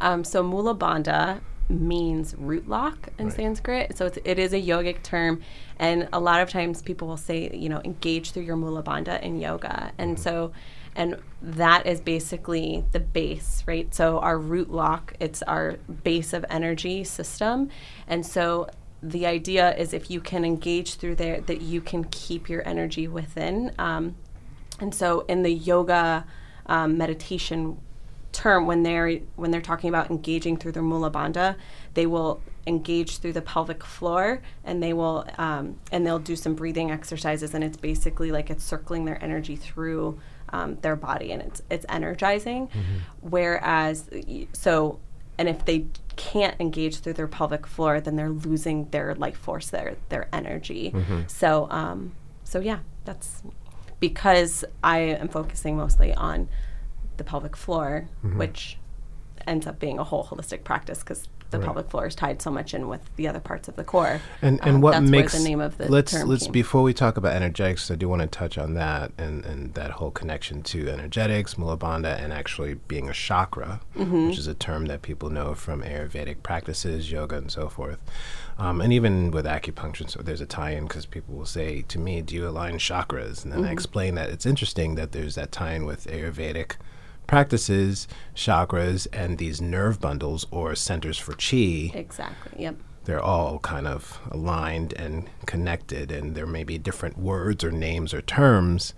Um, 0.00 0.24
so 0.24 0.42
Mula 0.42 0.74
Bandha 0.74 1.40
means 1.68 2.34
root 2.36 2.68
lock 2.68 3.08
in 3.18 3.30
Sanskrit. 3.30 3.96
So 3.96 4.06
it's, 4.06 4.18
it 4.24 4.38
is 4.38 4.52
a 4.52 4.60
yogic 4.60 5.02
term, 5.02 5.42
and 5.78 6.08
a 6.12 6.20
lot 6.20 6.40
of 6.40 6.50
times 6.50 6.82
people 6.82 7.08
will 7.08 7.16
say, 7.16 7.50
you 7.52 7.68
know, 7.68 7.80
engage 7.84 8.32
through 8.32 8.44
your 8.44 8.56
Mula 8.56 8.82
Bandha 8.82 9.20
in 9.22 9.40
yoga, 9.40 9.92
and 9.98 10.18
so. 10.18 10.52
And 10.96 11.16
that 11.42 11.88
is 11.88 12.00
basically 12.00 12.84
the 12.92 13.00
base, 13.00 13.64
right? 13.66 13.92
So 13.92 14.20
our 14.20 14.38
root 14.38 14.70
lock, 14.70 15.14
it's 15.18 15.42
our 15.42 15.72
base 16.04 16.32
of 16.32 16.44
energy 16.48 17.02
system. 17.02 17.68
And 18.06 18.24
so 18.24 18.68
the 19.02 19.26
idea 19.26 19.74
is 19.76 19.92
if 19.92 20.08
you 20.08 20.20
can 20.20 20.44
engage 20.44 20.94
through 20.94 21.16
there, 21.16 21.40
that 21.40 21.62
you 21.62 21.80
can 21.80 22.04
keep 22.04 22.48
your 22.48 22.66
energy 22.66 23.08
within. 23.08 23.72
Um, 23.76 24.14
and 24.78 24.94
so 24.94 25.24
in 25.26 25.42
the 25.42 25.52
yoga 25.52 26.26
um, 26.66 26.96
meditation 26.96 27.76
term, 28.34 28.66
when 28.66 28.82
they're 28.82 29.20
when 29.36 29.50
they're 29.50 29.62
talking 29.62 29.88
about 29.88 30.10
engaging 30.10 30.56
through 30.58 30.72
their 30.72 30.82
mula 30.82 31.10
bandha, 31.10 31.56
they 31.94 32.06
will 32.06 32.42
engage 32.66 33.18
through 33.18 33.32
the 33.32 33.42
pelvic 33.42 33.84
floor, 33.84 34.42
and 34.64 34.82
they 34.82 34.92
will 34.92 35.24
um, 35.38 35.78
and 35.92 36.06
they'll 36.06 36.18
do 36.18 36.36
some 36.36 36.54
breathing 36.54 36.90
exercises, 36.90 37.54
and 37.54 37.64
it's 37.64 37.76
basically 37.78 38.30
like 38.30 38.50
it's 38.50 38.64
circling 38.64 39.06
their 39.06 39.22
energy 39.24 39.56
through 39.56 40.18
um, 40.50 40.76
their 40.82 40.96
body, 40.96 41.32
and 41.32 41.40
it's 41.40 41.62
it's 41.70 41.86
energizing. 41.88 42.68
Whereas, 43.20 44.10
so 44.52 44.98
and 45.38 45.48
if 45.48 45.64
they 45.64 45.86
can't 46.16 46.56
engage 46.60 46.98
through 46.98 47.14
their 47.14 47.28
pelvic 47.28 47.66
floor, 47.66 48.00
then 48.00 48.16
they're 48.16 48.30
losing 48.30 48.88
their 48.90 49.14
life 49.14 49.38
force, 49.38 49.70
their 49.70 49.96
their 50.10 50.28
energy. 50.32 50.92
So 51.28 51.68
um, 51.70 52.12
so 52.44 52.60
yeah, 52.60 52.80
that's 53.04 53.42
because 54.00 54.64
I 54.82 54.98
am 54.98 55.28
focusing 55.28 55.76
mostly 55.76 56.12
on 56.14 56.48
the 57.16 57.24
pelvic 57.24 57.56
floor, 57.56 58.08
Mm-hmm. 58.24 58.38
which 58.38 58.78
ends 59.46 59.66
up 59.66 59.78
being 59.78 59.98
a 59.98 60.04
whole 60.04 60.24
holistic 60.24 60.64
practice 60.64 61.00
because 61.00 61.28
the 61.50 61.58
Right. 61.58 61.66
pelvic 61.66 61.90
floor 61.90 62.06
is 62.06 62.14
tied 62.14 62.40
so 62.40 62.50
much 62.50 62.72
in 62.74 62.88
with 62.88 63.02
the 63.16 63.28
other 63.28 63.38
parts 63.40 63.68
of 63.68 63.76
the 63.76 63.84
core. 63.84 64.20
And 64.42 64.58
and 64.62 64.76
Um, 64.76 64.80
what 64.80 64.92
that's 64.92 65.10
makes 65.10 65.32
the 65.38 65.48
name 65.48 65.60
of 65.60 65.76
the 65.78 65.88
let's 65.90 66.12
term 66.12 66.28
let's 66.28 66.44
came. 66.44 66.52
before 66.52 66.82
we 66.82 66.92
talk 66.94 67.16
about 67.16 67.34
energetics, 67.34 67.90
I 67.90 67.94
do 67.96 68.08
want 68.08 68.22
to 68.22 68.26
touch 68.28 68.56
on 68.58 68.74
that 68.74 69.12
and 69.18 69.44
and 69.44 69.74
that 69.74 69.92
whole 69.92 70.10
connection 70.10 70.62
to 70.62 70.88
energetics, 70.88 71.56
mula 71.58 71.76
bandha, 71.76 72.18
and 72.20 72.32
actually 72.32 72.74
being 72.88 73.08
a 73.08 73.12
chakra, 73.12 73.80
Mm-hmm. 73.96 74.28
which 74.28 74.38
is 74.38 74.46
a 74.48 74.54
term 74.54 74.86
that 74.86 75.02
people 75.02 75.30
know 75.30 75.54
from 75.54 75.82
Ayurvedic 75.82 76.42
practices, 76.42 77.12
yoga, 77.12 77.36
and 77.36 77.50
so 77.52 77.68
forth. 77.68 77.98
Um, 78.58 78.80
and 78.80 78.92
even 78.92 79.30
with 79.30 79.44
acupuncture, 79.46 80.08
so 80.08 80.22
there's 80.22 80.40
a 80.40 80.46
tie-in 80.46 80.84
because 80.84 81.06
people 81.06 81.34
will 81.36 81.46
say 81.46 81.82
to 81.82 81.98
me, 81.98 82.22
"Do 82.22 82.34
you 82.34 82.48
align 82.48 82.78
chakras?" 82.78 83.44
And 83.44 83.52
then 83.52 83.60
I 83.60 83.64
Mm-hmm. 83.64 83.72
explain 83.72 84.14
that 84.14 84.30
it's 84.30 84.46
interesting 84.46 84.94
that 84.96 85.12
there's 85.12 85.34
that 85.36 85.52
tie-in 85.52 85.84
with 85.84 86.06
Ayurvedic 86.06 86.76
practices, 87.26 88.06
chakras, 88.34 89.06
and 89.12 89.38
these 89.38 89.60
nerve 89.60 90.00
bundles 90.00 90.46
or 90.50 90.74
centers 90.74 91.18
for 91.18 91.32
chi 91.34 91.90
Exactly. 91.94 92.62
Yep. 92.62 92.76
they're 93.04 93.22
all 93.22 93.58
kind 93.58 93.86
of 93.86 94.18
aligned 94.30 94.92
and 94.94 95.28
connected, 95.46 96.10
and 96.12 96.34
there 96.34 96.46
may 96.46 96.64
be 96.64 96.78
different 96.78 97.18
words 97.18 97.62
or 97.64 97.70
names 97.70 98.14
or 98.14 98.22
terms, 98.22 98.94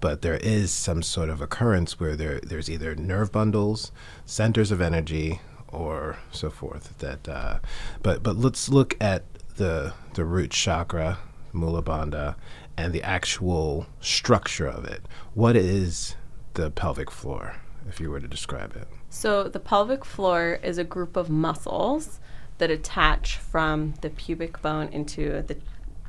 but 0.00 0.22
there 0.22 0.36
is 0.36 0.70
some 0.70 1.02
sort 1.02 1.28
of 1.28 1.40
occurrence 1.40 1.98
where 1.98 2.14
there 2.16 2.40
there's 2.40 2.70
either 2.70 2.94
nerve 2.94 3.32
bundles, 3.32 3.90
centers 4.24 4.70
of 4.70 4.80
energy, 4.80 5.40
or 5.72 6.18
so 6.30 6.50
forth. 6.50 6.96
That, 6.98 7.28
uh, 7.28 7.58
but 8.02 8.22
but 8.22 8.36
let's 8.36 8.68
look 8.68 8.96
at 9.00 9.24
the 9.56 9.92
the 10.14 10.24
root 10.24 10.50
chakra, 10.52 11.18
Mula 11.52 11.82
Bandha, 11.82 12.36
and 12.76 12.92
the 12.92 13.02
actual 13.02 13.86
structure 14.00 14.68
of 14.68 14.84
it. 14.84 15.02
What 15.34 15.56
is 15.56 16.14
the 16.54 16.70
pelvic 16.70 17.10
floor, 17.10 17.56
if 17.88 18.00
you 18.00 18.10
were 18.10 18.20
to 18.20 18.28
describe 18.28 18.74
it? 18.76 18.88
So 19.10 19.44
the 19.44 19.60
pelvic 19.60 20.04
floor 20.04 20.58
is 20.62 20.78
a 20.78 20.84
group 20.84 21.16
of 21.16 21.28
muscles 21.30 22.20
that 22.58 22.70
attach 22.70 23.36
from 23.36 23.94
the 24.00 24.10
pubic 24.10 24.60
bone 24.62 24.88
into 24.88 25.42
the 25.42 25.56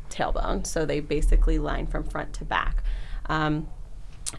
tailbone. 0.10 0.66
So 0.66 0.86
they 0.86 1.00
basically 1.00 1.60
line 1.60 1.88
from 1.88 2.04
front 2.04 2.34
to 2.34 2.46
back. 2.46 2.84
Um, 3.28 3.68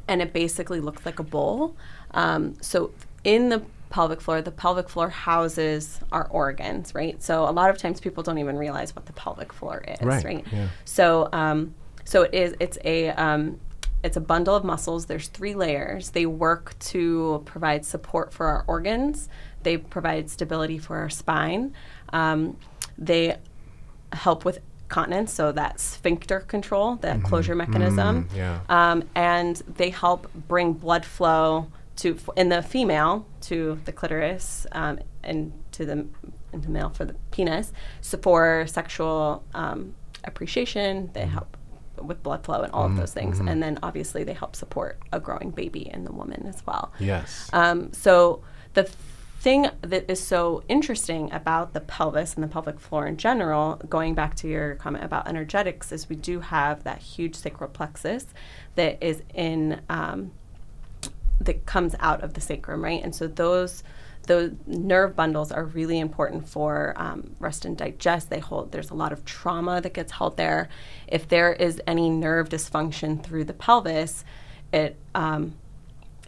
and 0.09 0.21
it 0.21 0.33
basically 0.33 0.81
looks 0.81 1.07
like 1.07 1.19
a 1.19 1.23
bowl. 1.25 1.77
Um, 2.13 2.57
so 2.61 2.93
in 3.25 3.49
the 3.49 3.63
pelvic 3.91 4.21
floor, 4.21 4.41
the 4.43 4.51
pelvic 4.51 4.89
floor 4.89 5.09
houses 5.09 6.01
our 6.13 6.27
organs, 6.29 6.95
right? 6.95 7.21
So 7.23 7.49
a 7.49 7.51
lot 7.51 7.71
of 7.71 7.79
times 7.79 8.01
people 8.01 8.23
don't 8.23 8.39
even 8.39 8.57
realize 8.57 8.95
what 8.95 9.07
the 9.07 9.13
pelvic 9.13 9.53
floor 9.53 9.83
is, 9.87 10.01
Right, 10.01 10.25
right? 10.25 10.47
yeah. 10.53 10.69
So 10.85 11.29
um, 11.33 11.75
so 12.05 12.23
it 12.23 12.35
is 12.35 12.55
it's 12.61 12.79
a 12.85 13.11
um, 13.11 13.61
it's 14.03 14.17
a 14.17 14.21
bundle 14.21 14.55
of 14.55 14.65
muscles. 14.65 15.07
There's 15.07 15.29
three 15.29 15.55
layers. 15.55 16.11
They 16.11 16.27
work 16.27 16.79
to 16.81 17.43
provide 17.45 17.85
support 17.85 18.33
for 18.33 18.47
our 18.47 18.65
organs. 18.67 19.29
They 19.63 19.77
provide 19.77 20.31
stability 20.31 20.79
for 20.79 20.97
our 20.97 21.11
spine. 21.11 21.75
Um, 22.13 22.57
they 22.97 23.37
help 24.13 24.45
with 24.45 24.61
continence, 24.89 25.33
so 25.33 25.53
that 25.53 25.79
sphincter 25.81 26.41
control, 26.41 26.97
that 26.97 27.23
closure 27.23 27.55
mechanism. 27.55 28.29
yeah. 28.35 28.61
Um, 28.69 29.05
and 29.15 29.57
they 29.77 29.91
help 29.91 30.33
bring 30.49 30.73
blood 30.73 31.05
flow 31.05 31.69
to 31.97 32.17
f- 32.17 32.31
in 32.37 32.49
the 32.49 32.63
female 32.63 33.27
to 33.43 33.79
the 33.85 33.93
clitoris 33.93 34.67
um, 34.73 34.99
and 35.23 35.53
to 35.73 35.85
the 35.85 36.07
in 36.53 36.61
the 36.63 36.69
male 36.69 36.91
for 36.91 37.05
the 37.05 37.15
penis. 37.31 37.73
So 38.01 38.19
for 38.19 38.67
sexual 38.67 39.45
um, 39.55 39.95
appreciation, 40.25 41.11
they 41.13 41.27
help 41.27 41.57
with 42.01 42.23
blood 42.23 42.45
flow 42.45 42.63
and 42.63 42.73
all 42.73 42.87
of 42.87 42.97
those 42.97 43.13
things. 43.13 43.41
And 43.41 43.63
then 43.63 43.79
obviously 43.83 44.25
they 44.25 44.33
help 44.33 44.57
support 44.57 44.99
a 45.13 45.21
growing 45.21 45.51
baby 45.51 45.89
in 45.89 46.05
the 46.05 46.13
woman 46.13 46.47
as 46.47 46.65
well. 46.67 46.93
Yes. 46.99 47.51
Um, 47.53 47.93
so 47.93 48.43
the 48.75 48.89
thing 49.41 49.69
that 49.81 50.11
is 50.11 50.23
so 50.23 50.63
interesting 50.69 51.33
about 51.33 51.73
the 51.73 51.81
pelvis 51.81 52.35
and 52.35 52.45
the 52.45 52.49
pelvic 52.49 52.79
floor 52.79 53.07
in 53.07 53.17
general, 53.17 53.77
going 53.89 54.15
back 54.15 54.35
to 54.37 54.49
your 54.49 54.75
comment 54.75 55.03
about 55.03 55.27
energetics, 55.27 55.93
is 55.93 56.09
we 56.09 56.17
do 56.17 56.41
have 56.41 56.85
that 56.85 56.99
huge 56.99 57.35
sacral 57.35 57.71
plexus 57.71 58.27
that 58.75 59.03
is 59.03 59.23
in 59.35 59.81
um, 59.89 60.33
that 61.41 61.65
comes 61.65 61.95
out 62.01 62.23
of 62.23 62.35
the 62.35 62.41
sacrum, 62.41 62.85
right? 62.85 63.03
And 63.03 63.15
so 63.15 63.27
those 63.27 63.83
those 64.27 64.53
nerve 64.67 65.17
bundles 65.17 65.51
are 65.51 65.65
really 65.65 65.99
important 65.99 66.49
for 66.49 66.95
um, 66.97 67.35
rest 67.39 67.65
and 67.65 67.77
digest. 67.77 68.31
They 68.31 68.39
hold. 68.39 68.73
There's 68.73 68.91
a 68.91 68.95
lot 68.95 69.13
of 69.13 69.25
trauma 69.25 69.81
that 69.81 69.95
gets 69.95 70.13
held 70.13 70.37
there. 70.37 70.69
If 71.09 71.29
there 71.29 71.53
is 71.53 71.81
any 71.87 72.11
nerve 72.11 72.49
dysfunction 72.49 73.23
through 73.23 73.45
the 73.45 73.55
pelvis, 73.55 74.25
it 74.73 74.97
um, 75.15 75.55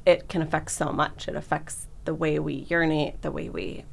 it 0.04 0.28
can 0.28 0.42
affect 0.42 0.70
so 0.70 0.92
much. 0.92 1.28
It 1.28 1.36
affects 1.36 1.86
the 2.04 2.14
way 2.14 2.38
we 2.38 2.66
urinate, 2.68 3.22
the 3.22 3.30
way 3.30 3.48
we, 3.48 3.84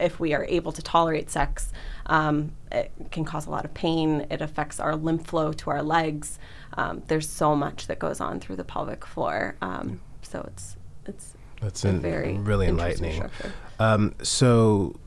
if 0.00 0.18
we 0.18 0.32
are 0.34 0.44
able 0.44 0.72
to 0.72 0.82
tolerate 0.82 1.30
sex, 1.30 1.72
um, 2.06 2.52
it 2.72 2.90
can 3.10 3.24
cause 3.24 3.46
a 3.46 3.50
lot 3.50 3.64
of 3.64 3.74
pain. 3.74 4.26
It 4.30 4.40
affects 4.40 4.80
our 4.80 4.96
lymph 4.96 5.26
flow 5.26 5.52
to 5.52 5.70
our 5.70 5.82
legs. 5.82 6.38
Um, 6.74 7.02
there's 7.08 7.28
so 7.28 7.54
much 7.54 7.86
that 7.86 7.98
goes 7.98 8.20
on 8.20 8.40
through 8.40 8.56
the 8.56 8.64
pelvic 8.64 9.04
floor. 9.04 9.56
Um, 9.60 10.00
so 10.22 10.44
it's 10.50 10.76
it's 11.06 11.34
That's 11.60 11.84
in- 11.84 12.00
very 12.00 12.34
really 12.38 12.66
enlightening. 12.66 13.30
Um, 13.78 14.14
so, 14.22 14.98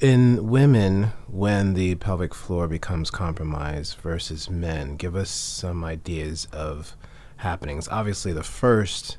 in 0.00 0.48
women, 0.48 1.12
when 1.28 1.74
the 1.74 1.94
pelvic 1.96 2.34
floor 2.34 2.68
becomes 2.68 3.10
compromised 3.10 3.96
versus 3.98 4.50
men, 4.50 4.96
give 4.96 5.16
us 5.16 5.30
some 5.30 5.84
ideas 5.84 6.46
of 6.52 6.94
happenings. 7.38 7.88
Obviously, 7.88 8.32
the 8.32 8.42
first 8.42 9.18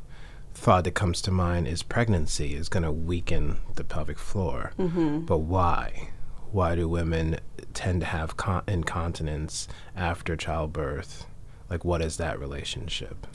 thought 0.54 0.84
that 0.84 0.92
comes 0.92 1.22
to 1.22 1.32
mind 1.32 1.68
is 1.68 1.84
pregnancy 1.84 2.56
is 2.56 2.68
going 2.70 2.84
to 2.84 2.92
weaken 2.92 3.60
the 3.76 3.84
pelvic 3.84 4.18
floor. 4.18 4.72
Mm-hmm. 4.80 5.20
But 5.22 5.40
why? 5.40 6.10
Why 6.52 6.76
do 6.76 6.88
women 6.88 7.40
tend 7.74 8.02
to 8.02 8.08
have 8.08 8.38
con- 8.38 8.64
incontinence 8.68 9.68
after 9.96 10.36
childbirth? 10.36 11.26
Like, 11.70 11.84
what 11.84 12.02
is 12.02 12.18
that 12.18 12.40
relationship? 12.40 13.28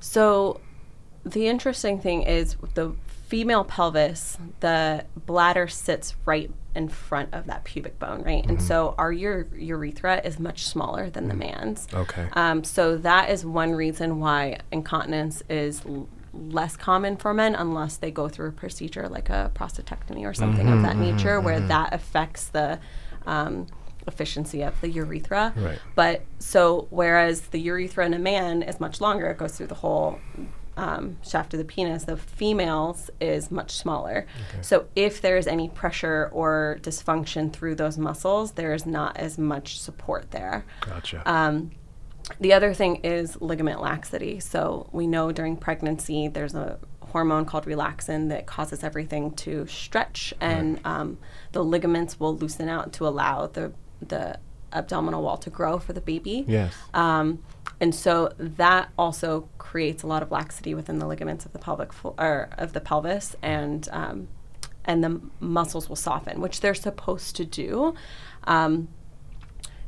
So, 0.00 0.60
the 1.24 1.48
interesting 1.48 2.00
thing 2.00 2.22
is 2.22 2.56
the 2.74 2.94
female 3.26 3.64
pelvis, 3.64 4.38
the 4.60 5.04
bladder 5.26 5.66
sits 5.66 6.14
right 6.24 6.50
in 6.74 6.88
front 6.88 7.32
of 7.32 7.46
that 7.46 7.64
pubic 7.64 7.98
bone, 7.98 8.22
right? 8.22 8.44
And 8.46 8.60
so 8.60 8.94
our 8.98 9.12
ure- 9.12 9.46
urethra 9.56 10.20
is 10.24 10.38
much 10.38 10.64
smaller 10.64 11.08
than 11.08 11.28
the 11.28 11.34
man's. 11.34 11.86
Okay. 11.94 12.28
Um, 12.32 12.64
so 12.64 12.96
that 12.98 13.30
is 13.30 13.44
one 13.44 13.72
reason 13.72 14.18
why 14.18 14.58
incontinence 14.72 15.42
is 15.48 15.82
l- 15.86 16.08
less 16.32 16.76
common 16.76 17.16
for 17.16 17.32
men 17.32 17.54
unless 17.54 17.96
they 17.96 18.10
go 18.10 18.28
through 18.28 18.48
a 18.48 18.52
procedure 18.52 19.08
like 19.08 19.30
a 19.30 19.52
prostatectomy 19.54 20.28
or 20.28 20.34
something 20.34 20.68
of 20.68 20.82
that 20.82 20.96
nature, 20.96 21.40
where 21.40 21.60
that 21.60 21.94
affects 21.94 22.48
the 22.48 22.78
um, 23.24 23.66
efficiency 24.06 24.62
of 24.62 24.78
the 24.80 24.88
urethra. 24.88 25.52
Right. 25.56 25.78
But 25.94 26.22
so 26.40 26.88
whereas 26.90 27.40
the 27.40 27.60
urethra 27.60 28.04
in 28.04 28.14
a 28.14 28.18
man 28.18 28.62
is 28.62 28.80
much 28.80 29.00
longer, 29.00 29.30
it 29.30 29.38
goes 29.38 29.56
through 29.56 29.68
the 29.68 29.76
whole 29.76 30.18
um, 30.76 31.18
shaft 31.22 31.54
of 31.54 31.58
the 31.58 31.64
penis. 31.64 32.04
The 32.04 32.16
females 32.16 33.10
is 33.20 33.50
much 33.50 33.72
smaller. 33.72 34.26
So 34.60 34.86
if 34.96 35.20
there 35.20 35.36
is 35.36 35.46
any 35.46 35.68
pressure 35.68 36.30
or 36.32 36.78
dysfunction 36.82 37.52
through 37.52 37.76
those 37.76 37.98
muscles, 37.98 38.52
there 38.52 38.74
is 38.74 38.86
not 38.86 39.16
as 39.16 39.38
much 39.38 39.78
support 39.78 40.30
there. 40.30 40.64
Gotcha. 40.80 41.22
Um, 41.30 41.70
the 42.40 42.52
other 42.52 42.72
thing 42.72 42.96
is 43.04 43.40
ligament 43.40 43.80
laxity. 43.80 44.40
So 44.40 44.88
we 44.92 45.06
know 45.06 45.30
during 45.30 45.56
pregnancy 45.56 46.28
there's 46.28 46.54
a 46.54 46.78
hormone 47.00 47.44
called 47.44 47.64
relaxin 47.66 48.28
that 48.30 48.46
causes 48.46 48.82
everything 48.82 49.30
to 49.32 49.66
stretch, 49.66 50.34
and 50.40 50.80
um, 50.84 51.18
the 51.52 51.62
ligaments 51.62 52.18
will 52.18 52.36
loosen 52.36 52.68
out 52.68 52.92
to 52.94 53.06
allow 53.06 53.46
the 53.46 53.72
the 54.00 54.38
abdominal 54.74 55.22
wall 55.22 55.38
to 55.38 55.50
grow 55.50 55.78
for 55.78 55.92
the 55.92 56.00
baby. 56.00 56.44
yes. 56.46 56.74
Um, 56.92 57.42
and 57.80 57.94
so 57.94 58.32
that 58.38 58.90
also 58.98 59.48
creates 59.58 60.02
a 60.02 60.06
lot 60.06 60.22
of 60.22 60.30
laxity 60.30 60.74
within 60.74 60.98
the 60.98 61.06
ligaments 61.06 61.44
of 61.44 61.52
the 61.52 61.58
pelvic 61.58 61.92
flo- 61.92 62.14
or 62.18 62.48
of 62.56 62.72
the 62.72 62.80
pelvis, 62.80 63.36
and 63.42 63.88
um, 63.92 64.28
and 64.84 65.02
the 65.02 65.20
muscles 65.40 65.88
will 65.88 65.96
soften, 65.96 66.40
which 66.40 66.60
they're 66.60 66.74
supposed 66.74 67.36
to 67.36 67.44
do. 67.44 67.94
Um, 68.44 68.88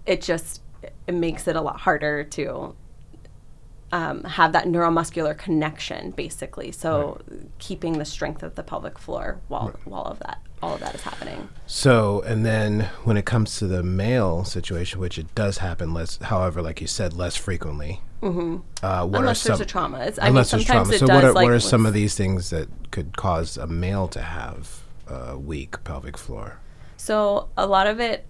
it 0.05 0.23
just 0.23 0.63
it 1.07 1.15
makes 1.15 1.47
it 1.47 1.57
a 1.57 1.61
lot 1.61 1.81
harder 1.81 2.25
to 2.25 2.75
um, 3.93 4.25
have 4.25 4.53
that 4.53 4.67
neuromuscular 4.67 5.37
connection, 5.37 6.11
basically. 6.11 6.73
So 6.73 7.21
keeping 7.59 7.99
the 7.99 8.05
strength 8.05 8.43
of 8.43 8.55
the 8.55 8.63
pelvic 8.63 8.99
floor 8.99 9.41
while 9.49 9.75
while 9.85 10.05
of 10.05 10.19
that 10.21 10.39
all 10.63 10.75
of 10.75 10.81
that 10.81 10.95
is 10.95 11.03
happening. 11.03 11.49
So, 11.67 12.23
and 12.23 12.45
then 12.45 12.89
when 13.05 13.17
it 13.17 13.27
comes 13.27 13.57
to 13.59 13.67
the 13.67 13.83
male 13.83 14.45
situation, 14.45 15.01
which 15.01 15.19
it 15.19 15.35
does 15.35 15.59
happen 15.59 15.93
less, 15.93 16.17
however, 16.17 16.63
like 16.63 16.81
you 16.81 16.87
said, 16.87 17.13
less 17.13 17.37
frequently. 17.37 18.01
Mm-hmm. 18.23 18.57
Uh, 18.85 19.07
what 19.07 19.21
Unless 19.21 19.45
are 19.45 19.49
there's 19.51 19.61
a 19.61 19.67
trauma. 19.67 19.99
It's, 20.01 20.19
I 20.19 20.23
mean, 20.23 20.29
unless 20.31 20.51
there's 20.51 20.65
trauma. 20.65 20.93
So, 20.95 21.07
what 21.07 21.25
are 21.25 21.33
like, 21.33 21.45
what 21.45 21.53
are 21.53 21.61
some 21.61 21.85
of 21.85 21.93
these 21.93 22.15
things 22.15 22.51
that 22.51 22.69
could 22.91 23.17
cause 23.17 23.57
a 23.57 23.67
male 23.67 24.09
to 24.09 24.23
have 24.23 24.83
a 25.07 25.39
weak 25.39 25.85
pelvic 25.85 26.17
floor? 26.17 26.59
So 26.97 27.51
a 27.57 27.67
lot 27.67 27.87
of 27.87 28.01
it 28.01 28.27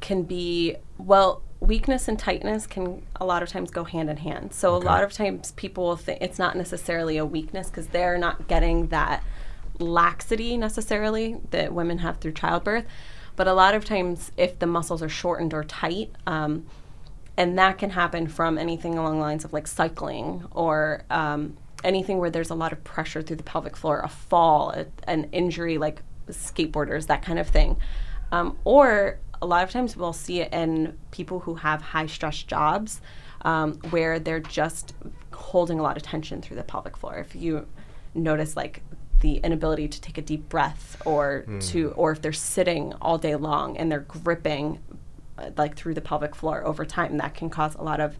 can 0.00 0.22
be 0.22 0.76
well. 0.98 1.42
Weakness 1.60 2.08
and 2.08 2.18
tightness 2.18 2.66
can 2.66 3.02
a 3.16 3.24
lot 3.24 3.42
of 3.42 3.48
times 3.48 3.70
go 3.70 3.84
hand 3.84 4.08
in 4.08 4.16
hand. 4.16 4.52
So 4.54 4.74
Okay. 4.74 4.86
a 4.86 4.90
lot 4.90 5.04
of 5.04 5.12
times 5.12 5.52
people 5.52 5.84
will 5.84 5.96
think 5.96 6.20
it's 6.22 6.38
not 6.38 6.56
necessarily 6.56 7.18
a 7.18 7.24
weakness 7.26 7.68
because 7.68 7.88
they're 7.88 8.18
not 8.18 8.48
getting 8.48 8.88
that 8.88 9.22
laxity 9.78 10.56
necessarily 10.56 11.38
that 11.50 11.72
women 11.72 11.98
have 11.98 12.18
through 12.18 12.32
childbirth. 12.32 12.84
But 13.36 13.46
a 13.46 13.52
lot 13.54 13.74
of 13.74 13.84
times, 13.84 14.32
if 14.36 14.58
the 14.58 14.66
muscles 14.66 15.02
are 15.02 15.08
shortened 15.08 15.54
or 15.54 15.64
tight, 15.64 16.10
um, 16.26 16.66
and 17.36 17.58
that 17.58 17.78
can 17.78 17.90
happen 17.90 18.26
from 18.26 18.58
anything 18.58 18.98
along 18.98 19.14
the 19.14 19.22
lines 19.22 19.44
of 19.44 19.52
like 19.52 19.66
cycling 19.66 20.44
or 20.50 21.04
um, 21.10 21.56
anything 21.82 22.18
where 22.18 22.28
there's 22.30 22.50
a 22.50 22.54
lot 22.54 22.72
of 22.72 22.84
pressure 22.84 23.22
through 23.22 23.36
the 23.36 23.42
pelvic 23.42 23.76
floor, 23.76 24.00
a 24.00 24.08
fall, 24.08 24.70
a, 24.72 24.86
an 25.04 25.28
injury 25.32 25.78
like 25.78 26.02
skateboarders, 26.28 27.06
that 27.06 27.22
kind 27.22 27.38
of 27.38 27.48
thing. 27.48 27.76
Um, 28.32 28.58
or 28.64 29.18
a 29.42 29.46
lot 29.46 29.64
of 29.64 29.70
times 29.70 29.96
we'll 29.96 30.12
see 30.12 30.40
it 30.40 30.52
in 30.52 30.98
people 31.10 31.40
who 31.40 31.54
have 31.56 31.80
high 31.80 32.06
stress 32.06 32.42
jobs 32.42 33.00
um, 33.42 33.74
where 33.90 34.18
they're 34.18 34.40
just 34.40 34.94
holding 35.32 35.80
a 35.80 35.82
lot 35.82 35.96
of 35.96 36.02
tension 36.02 36.42
through 36.42 36.56
the 36.56 36.62
pelvic 36.62 36.96
floor. 36.96 37.16
If 37.16 37.34
you 37.34 37.66
notice 38.14 38.56
like 38.56 38.82
the 39.20 39.36
inability 39.38 39.88
to 39.88 40.00
take 40.00 40.18
a 40.18 40.22
deep 40.22 40.48
breath 40.48 41.00
or 41.04 41.44
to 41.60 41.92
or 41.92 42.12
if 42.12 42.22
they're 42.22 42.32
sitting 42.32 42.92
all 43.00 43.18
day 43.18 43.36
long 43.36 43.76
and 43.76 43.90
they're 43.90 44.00
gripping 44.00 44.78
uh, 45.38 45.50
like 45.56 45.76
through 45.76 45.94
the 45.94 46.00
pelvic 46.00 46.34
floor 46.34 46.64
over 46.64 46.84
time 46.84 47.18
that 47.18 47.34
can 47.34 47.50
cause 47.50 47.74
a 47.74 47.82
lot 47.82 48.00
of 48.00 48.16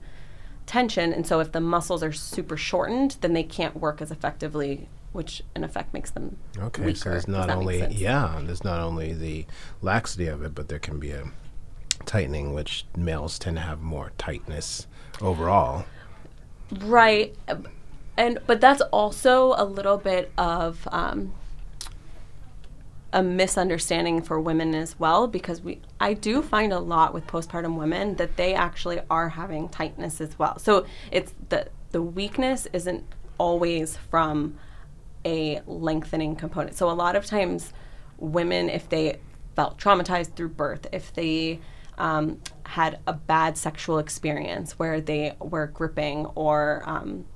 tension 0.67 1.13
and 1.13 1.27
so 1.27 1.41
if 1.41 1.53
the 1.53 1.61
muscles 1.61 2.03
are 2.03 2.13
super 2.13 2.57
shortened 2.57 3.17
then 3.23 3.33
they 3.33 3.43
can't 3.43 3.77
work 3.77 4.03
as 4.03 4.11
effectively 4.11 4.89
which 5.13 5.43
in 5.57 5.65
effect 5.65 5.93
makes 5.93 6.11
them 6.11 6.37
Okay, 6.59 6.85
weaker. 6.87 6.97
so 6.99 7.11
there's 7.11 7.29
not 7.29 7.51
only 7.51 7.85
yeah, 7.91 8.41
there's 8.45 8.65
not 8.65 8.81
only 8.81 9.13
the 9.13 9.47
laxity 9.83 10.27
of 10.27 10.43
it, 10.43 10.55
but 10.55 10.69
there 10.69 10.79
can 10.79 10.99
be 10.99 11.11
a 11.11 11.25
tightening, 12.07 12.55
which 12.55 12.87
males 12.97 13.39
tend 13.39 13.57
to 13.57 13.63
have 13.63 13.81
more 13.81 14.13
tightness 14.19 14.87
overall. 15.21 15.85
Right. 16.81 17.35
And 18.17 18.39
but 18.47 18.61
that's 18.61 18.81
also 18.93 19.55
a 19.57 19.65
little 19.65 19.97
bit 19.97 20.31
of 20.39 20.87
um, 20.93 21.33
a 23.13 23.23
misunderstanding 23.23 24.23
for 24.23 24.41
women 24.41 24.75
as 24.75 24.99
well 24.99 25.27
because 25.27 25.61
we 25.63 25.81
I 25.99 26.15
do 26.15 26.43
find 26.43 26.73
a 26.73 26.79
lot 26.79 27.13
with 27.13 27.27
postpartum 27.27 27.77
women 27.77 28.17
that 28.17 28.37
they 28.37 28.55
actually 28.55 29.01
are 29.11 29.31
having 29.31 29.69
tightness 29.69 30.21
as 30.21 30.39
well. 30.39 30.59
So 30.59 30.87
it's 31.11 31.35
the 31.49 31.69
the 31.91 32.03
weakness 32.03 32.69
isn't 32.73 33.05
always 33.39 33.97
from 33.97 34.59
a 35.25 35.61
lengthening 35.67 36.37
component. 36.37 36.77
So 36.77 36.91
a 36.91 36.93
lot 36.93 37.17
of 37.17 37.27
times 37.27 37.73
women 38.19 38.69
if 38.69 38.89
they 38.89 39.19
felt 39.57 39.79
traumatized 39.79 40.35
through 40.37 40.51
birth, 40.51 40.87
if 40.93 41.13
they 41.13 41.61
um, 41.99 42.41
had 42.65 42.99
a 43.07 43.13
bad 43.13 43.59
sexual 43.59 43.99
experience 43.99 44.79
where 44.79 45.01
they 45.01 45.35
were 45.39 45.67
gripping 45.67 46.27
or 46.35 46.83
um, 46.87 47.27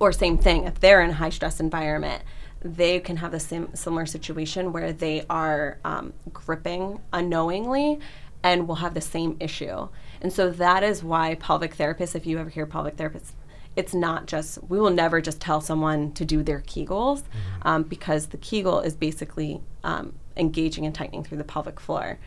or 0.00 0.12
same 0.12 0.38
thing 0.38 0.64
if 0.64 0.80
they're 0.80 1.02
in 1.02 1.10
a 1.10 1.14
high 1.14 1.30
stress 1.30 1.60
environment 1.60 2.22
they 2.62 2.98
can 2.98 3.18
have 3.18 3.30
the 3.30 3.40
same 3.40 3.74
similar 3.74 4.06
situation 4.06 4.72
where 4.72 4.92
they 4.92 5.24
are 5.28 5.78
um, 5.84 6.12
gripping 6.32 7.00
unknowingly 7.12 8.00
and 8.42 8.66
will 8.66 8.76
have 8.76 8.94
the 8.94 9.00
same 9.00 9.36
issue 9.40 9.88
and 10.20 10.32
so 10.32 10.50
that 10.50 10.82
is 10.82 11.02
why 11.04 11.34
pelvic 11.36 11.76
therapists 11.76 12.14
if 12.14 12.26
you 12.26 12.38
ever 12.38 12.50
hear 12.50 12.66
pelvic 12.66 12.96
therapists 12.96 13.32
it's 13.76 13.94
not 13.94 14.26
just 14.26 14.58
we 14.68 14.78
will 14.78 14.90
never 14.90 15.20
just 15.20 15.40
tell 15.40 15.60
someone 15.60 16.12
to 16.12 16.24
do 16.24 16.42
their 16.42 16.60
kegels 16.60 17.22
um, 17.62 17.82
because 17.82 18.28
the 18.28 18.36
kegel 18.36 18.80
is 18.80 18.94
basically 18.94 19.60
um, 19.82 20.12
engaging 20.36 20.86
and 20.86 20.94
tightening 20.94 21.24
through 21.24 21.38
the 21.38 21.44
pelvic 21.44 21.80
floor 21.80 22.18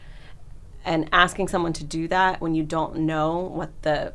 and 0.86 1.10
asking 1.12 1.48
someone 1.48 1.74
to 1.74 1.84
do 1.84 2.08
that 2.08 2.40
when 2.42 2.56
you 2.56 2.64
don't 2.64 2.96
know 2.98 3.40
what 3.40 3.70
the 3.82 4.14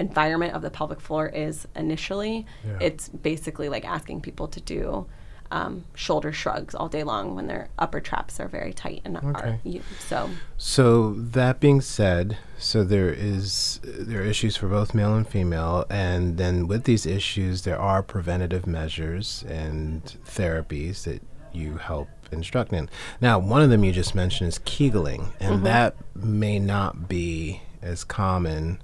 environment 0.00 0.52
of 0.54 0.62
the 0.62 0.70
pelvic 0.70 1.00
floor 1.00 1.28
is 1.28 1.68
initially, 1.76 2.44
Yeah. 2.66 2.78
it's 2.80 3.08
basically 3.08 3.68
like 3.68 3.84
asking 3.84 4.20
people 4.20 4.48
to 4.48 4.60
do 4.60 5.06
um, 5.52 5.84
shoulder 5.94 6.32
shrugs 6.32 6.74
all 6.74 6.88
day 6.88 7.04
long 7.04 7.34
when 7.34 7.46
their 7.46 7.68
upper 7.78 8.00
traps 8.00 8.40
are 8.40 8.48
very 8.48 8.72
tight 8.72 9.02
and 9.04 9.18
are 9.18 9.36
Okay. 9.36 9.60
you, 9.64 9.82
so. 10.08 10.30
So 10.56 11.12
that 11.12 11.60
being 11.60 11.82
said, 11.82 12.38
so 12.58 12.82
there 12.82 13.10
is 13.12 13.78
there 13.84 14.22
are 14.22 14.24
issues 14.24 14.56
for 14.56 14.66
both 14.66 14.94
male 14.94 15.14
and 15.14 15.28
female, 15.28 15.84
and 15.90 16.38
then 16.38 16.66
with 16.66 16.84
these 16.84 17.04
issues, 17.04 17.62
there 17.62 17.78
are 17.78 18.02
preventative 18.02 18.66
measures 18.66 19.44
and 19.46 20.02
therapies 20.26 21.04
that 21.04 21.20
you 21.52 21.76
help 21.76 22.08
instruct 22.32 22.72
in. 22.72 22.88
Now, 23.20 23.38
one 23.38 23.60
of 23.60 23.68
them 23.68 23.84
you 23.84 23.92
just 23.92 24.14
mentioned 24.14 24.48
is 24.48 24.58
Kegling, 24.60 25.34
and 25.38 25.66
that 25.66 25.96
may 26.14 26.58
not 26.58 27.08
be 27.08 27.60
as 27.82 28.04
common 28.04 28.80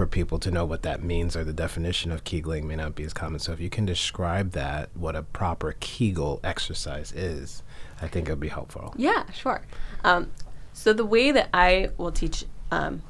for 0.00 0.06
people 0.06 0.38
to 0.38 0.50
know 0.50 0.64
what 0.64 0.80
that 0.80 1.02
means 1.02 1.36
or 1.36 1.44
the 1.44 1.52
definition 1.52 2.10
of 2.10 2.24
Kegling 2.24 2.64
may 2.64 2.74
not 2.74 2.94
be 2.94 3.04
as 3.04 3.12
common. 3.12 3.38
So 3.38 3.52
if 3.52 3.60
you 3.60 3.68
can 3.68 3.84
describe 3.84 4.52
that, 4.52 4.88
what 4.94 5.14
a 5.14 5.22
proper 5.22 5.76
Kegel 5.78 6.40
exercise 6.42 7.12
is, 7.12 7.62
I 8.00 8.08
think 8.08 8.26
it 8.26 8.32
would 8.32 8.40
be 8.40 8.48
helpful. 8.48 8.94
Yeah, 8.96 9.30
sure. 9.30 9.60
Um, 10.02 10.30
so 10.72 10.94
the 10.94 11.04
way 11.04 11.32
that 11.32 11.50
I 11.52 11.90
will 11.98 12.12
teach 12.12 12.46
um, 12.70 13.02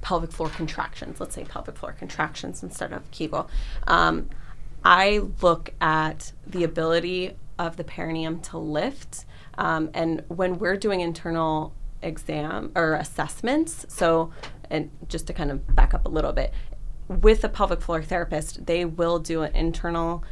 pelvic 0.00 0.32
floor 0.32 0.48
contractions, 0.48 1.20
let's 1.20 1.32
say 1.36 1.44
pelvic 1.44 1.76
floor 1.76 1.92
contractions 1.92 2.60
instead 2.64 2.92
of 2.92 3.08
Kegel, 3.12 3.48
um, 3.86 4.28
I 4.84 5.20
look 5.42 5.72
at 5.80 6.32
the 6.44 6.64
ability 6.64 7.36
of 7.56 7.76
the 7.76 7.84
perineum 7.84 8.40
to 8.40 8.58
lift. 8.58 9.26
Um, 9.58 9.90
and 9.94 10.24
when 10.26 10.58
we're 10.58 10.76
doing 10.76 11.02
internal 11.02 11.72
exam 12.02 12.72
or 12.74 12.94
assessments, 12.94 13.86
so 13.88 14.32
and 14.70 14.90
just 15.08 15.26
to 15.26 15.32
kind 15.32 15.50
of 15.50 15.74
back 15.74 15.94
up 15.94 16.06
a 16.06 16.08
little 16.08 16.32
bit, 16.32 16.52
with 17.08 17.44
a 17.44 17.48
pelvic 17.48 17.80
floor 17.82 18.02
therapist, 18.02 18.66
they 18.66 18.84
will 18.84 19.18
do 19.18 19.42
an 19.42 19.54
internal 19.54 20.24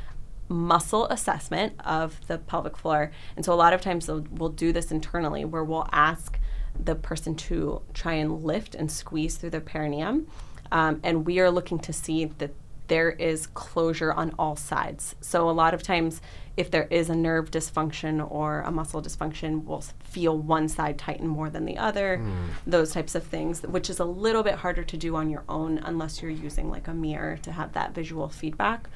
muscle 0.48 1.06
assessment 1.06 1.74
of 1.84 2.26
the 2.26 2.38
pelvic 2.38 2.76
floor. 2.76 3.12
And 3.36 3.44
so 3.44 3.52
a 3.52 3.54
lot 3.54 3.72
of 3.72 3.80
times 3.80 4.08
we'll 4.08 4.48
do 4.48 4.72
this 4.72 4.90
internally 4.90 5.44
where 5.44 5.62
we'll 5.62 5.88
ask 5.92 6.38
the 6.78 6.94
person 6.94 7.34
to 7.34 7.82
try 7.94 8.14
and 8.14 8.42
lift 8.42 8.74
and 8.74 8.90
squeeze 8.90 9.36
through 9.36 9.50
the 9.50 9.60
perineum. 9.60 10.26
Um, 10.72 11.00
and 11.04 11.26
we 11.26 11.38
are 11.40 11.50
looking 11.50 11.78
to 11.80 11.92
see 11.92 12.24
that 12.24 12.52
there 12.88 13.10
is 13.10 13.46
closure 13.46 14.12
on 14.12 14.34
all 14.38 14.56
sides. 14.56 15.14
So 15.20 15.48
a 15.48 15.52
lot 15.52 15.74
of 15.74 15.82
times 15.82 16.20
if 16.60 16.70
there 16.70 16.86
is 16.90 17.08
a 17.08 17.16
nerve 17.16 17.50
dysfunction 17.50 18.30
or 18.30 18.60
a 18.60 18.70
muscle 18.70 19.00
dysfunction, 19.00 19.64
we'll 19.64 19.82
feel 20.04 20.36
one 20.36 20.68
side 20.68 20.98
tighten 20.98 21.26
more 21.26 21.48
than 21.48 21.64
the 21.64 21.78
other, 21.78 22.20
those 22.66 22.92
types 22.92 23.14
of 23.14 23.22
things, 23.22 23.62
which 23.62 23.88
is 23.88 23.98
a 23.98 24.04
little 24.04 24.42
bit 24.42 24.56
harder 24.56 24.84
to 24.84 24.96
do 24.98 25.16
on 25.16 25.30
your 25.30 25.42
own 25.48 25.78
unless 25.78 26.20
you're 26.20 26.30
using 26.30 26.70
like 26.70 26.86
a 26.86 26.92
mirror 26.92 27.38
to 27.38 27.50
have 27.50 27.72
that 27.72 27.94
visual 27.94 28.28
feedback. 28.28 28.90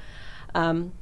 Um, 0.54 0.92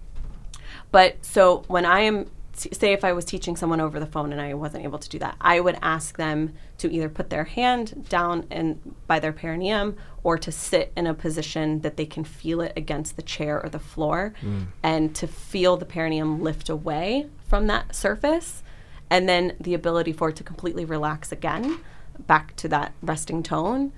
but 0.93 1.25
so 1.25 1.65
when 1.67 1.85
I 1.85 2.03
am, 2.03 2.31
say, 2.73 2.93
if 2.93 3.05
I 3.05 3.13
was 3.13 3.25
teaching 3.25 3.57
someone 3.57 3.81
over 3.81 3.99
the 3.99 4.07
phone 4.07 4.33
and 4.33 4.41
I 4.41 4.55
wasn't 4.55 4.85
able 4.85 4.99
to 4.99 5.09
do 5.09 5.19
that, 5.19 5.37
I 5.41 5.61
would 5.61 5.79
ask 5.83 6.17
them 6.17 6.55
to 6.79 6.93
either 6.93 7.09
put 7.09 7.31
their 7.31 7.45
hand 7.45 8.09
down 8.09 8.47
and 8.51 8.95
by 9.07 9.19
their 9.19 9.33
perineum 9.33 9.97
or 10.23 10.39
to 10.39 10.53
sit 10.53 10.93
in 10.97 11.07
a 11.07 11.15
position 11.15 11.81
that 11.81 11.97
they 11.97 12.07
can 12.07 12.25
feel 12.25 12.61
it 12.61 12.73
against 12.77 13.17
the 13.17 13.23
chair 13.23 13.63
or 13.63 13.69
the 13.69 13.79
floor 13.79 14.35
mm. 14.41 14.67
and 14.83 15.15
to 15.17 15.27
feel 15.27 15.77
the 15.77 15.85
perineum 15.85 16.43
lift 16.43 16.69
away 16.69 17.27
from 17.49 17.67
that 17.67 17.95
surface. 17.95 18.63
And 19.11 19.29
then 19.29 19.57
the 19.61 19.75
ability 19.75 20.13
for 20.13 20.31
it 20.31 20.37
to 20.37 20.45
completely 20.45 20.85
relax 20.85 21.33
again 21.33 21.81
back 22.27 22.57
to 22.57 22.69
that 22.69 22.95
resting 23.03 23.43
tone. 23.43 23.93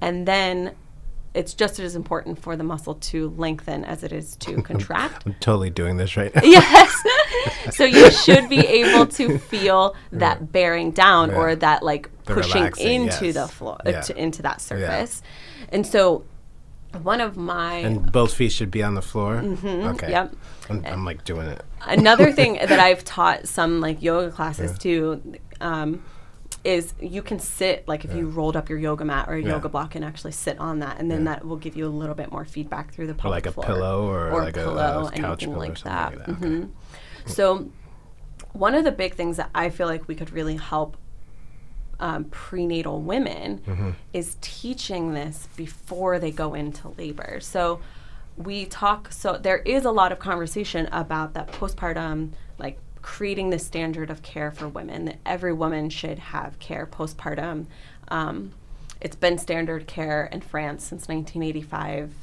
And 0.00 0.26
then 0.26 0.74
it's 1.34 1.54
just 1.54 1.78
as 1.80 1.96
important 1.96 2.38
for 2.42 2.56
the 2.56 2.64
muscle 2.64 2.94
to 2.96 3.30
lengthen 3.36 3.84
as 3.84 4.02
it 4.02 4.12
is 4.12 4.36
to 4.36 4.60
contract. 4.70 5.22
I'm 5.26 5.34
totally 5.40 5.70
doing 5.70 5.96
this 5.96 6.16
right 6.16 6.34
now. 6.34 6.42
yes. 6.44 6.94
so 7.70 7.84
you 7.84 8.10
should 8.10 8.48
be 8.48 8.58
able 8.58 9.06
to 9.06 9.38
feel 9.38 9.94
that 10.12 10.52
bearing 10.52 10.90
down 10.90 11.30
Yeah. 11.30 11.36
or 11.36 11.56
that 11.56 11.82
like 11.82 12.10
The 12.24 12.34
pushing 12.34 12.60
relaxing, 12.62 13.02
into 13.04 13.26
yes. 13.26 13.34
the 13.34 13.48
floor 13.48 13.78
uh, 13.86 13.90
Yeah. 13.90 14.00
to, 14.02 14.16
into 14.20 14.42
that 14.42 14.60
surface. 14.60 15.22
And 15.70 15.86
so 15.86 16.24
one 17.02 17.22
of 17.22 17.38
my 17.38 17.76
And 17.76 18.12
both 18.12 18.34
feet 18.34 18.52
should 18.52 18.70
be 18.70 18.82
on 18.82 18.92
the 18.94 19.00
floor. 19.02 19.36
Mm-hmm. 19.36 19.66
Okay. 19.94 20.10
yep. 20.10 20.34
I'm, 20.68 20.84
I'm 20.84 21.04
like 21.06 21.24
doing 21.24 21.46
it. 21.48 21.64
another 21.86 22.30
thing 22.32 22.54
that 22.68 22.78
I've 22.78 23.04
taught 23.04 23.48
some 23.48 23.80
like 23.80 24.02
yoga 24.02 24.30
classes 24.30 24.76
too 24.78 25.22
um, 25.62 26.02
is 26.64 26.94
you 27.00 27.22
can 27.22 27.38
sit 27.40 27.86
like 27.88 28.04
if 28.04 28.14
you 28.14 28.28
rolled 28.28 28.56
up 28.56 28.68
your 28.68 28.78
yoga 28.78 29.04
mat 29.04 29.28
or 29.28 29.34
a 29.34 29.42
Yeah. 29.42 29.48
yoga 29.50 29.68
block 29.68 29.94
and 29.96 30.04
actually 30.04 30.32
sit 30.32 30.58
on 30.60 30.78
that, 30.78 30.98
and 31.00 31.10
then 31.10 31.24
that 31.24 31.44
will 31.44 31.56
give 31.56 31.76
you 31.76 31.86
a 31.86 31.90
little 31.90 32.14
bit 32.14 32.30
more 32.30 32.44
feedback 32.44 32.92
through 32.92 33.08
the 33.08 33.12
Or 33.14 33.16
pelvic 33.16 33.44
like 33.44 33.46
a 33.46 33.52
floor. 33.52 33.66
pillow 33.66 34.06
or, 34.06 34.30
or 34.30 34.42
like 34.44 34.56
a- 34.56 34.60
pillow, 34.60 35.08
a, 35.08 35.10
couch 35.10 35.42
anything 35.42 35.48
pillow 35.48 35.56
or 35.56 35.58
like 35.68 35.76
something 35.76 35.92
that. 35.92 36.28
like 36.28 36.40
that. 36.40 36.46
Okay. 36.46 36.46
Mhm. 36.46 36.68
So, 37.26 37.68
one 38.52 38.74
of 38.74 38.84
the 38.84 38.92
big 38.92 39.14
things 39.14 39.36
that 39.38 39.50
I 39.54 39.70
feel 39.70 39.86
like 39.86 40.06
we 40.08 40.14
could 40.14 40.32
really 40.32 40.56
help 40.56 40.96
um, 42.00 42.24
prenatal 42.24 43.00
women 43.00 43.58
Mm-hmm. 43.66 43.90
is 44.12 44.36
teaching 44.40 45.14
this 45.14 45.48
before 45.56 46.18
they 46.18 46.30
go 46.32 46.52
into 46.54 46.88
labor. 46.98 47.38
So, 47.40 47.80
we 48.36 48.64
talk, 48.66 49.12
so 49.12 49.36
there 49.36 49.58
is 49.58 49.84
a 49.84 49.90
lot 49.90 50.10
of 50.10 50.18
conversation 50.18 50.86
about 50.90 51.34
that 51.34 51.52
postpartum, 51.52 52.30
like 52.58 52.78
creating 53.02 53.50
the 53.50 53.58
standard 53.58 54.10
of 54.10 54.22
care 54.22 54.50
for 54.50 54.68
women, 54.68 55.04
that 55.06 55.18
every 55.26 55.52
woman 55.52 55.90
should 55.90 56.18
have 56.18 56.58
care 56.58 56.86
postpartum. 56.86 57.66
Um, 58.08 58.52
It's 59.00 59.16
been 59.16 59.36
standard 59.38 59.88
care 59.88 60.26
in 60.26 60.40
France 60.40 60.84
since 60.84 61.08
1985. 61.08 62.14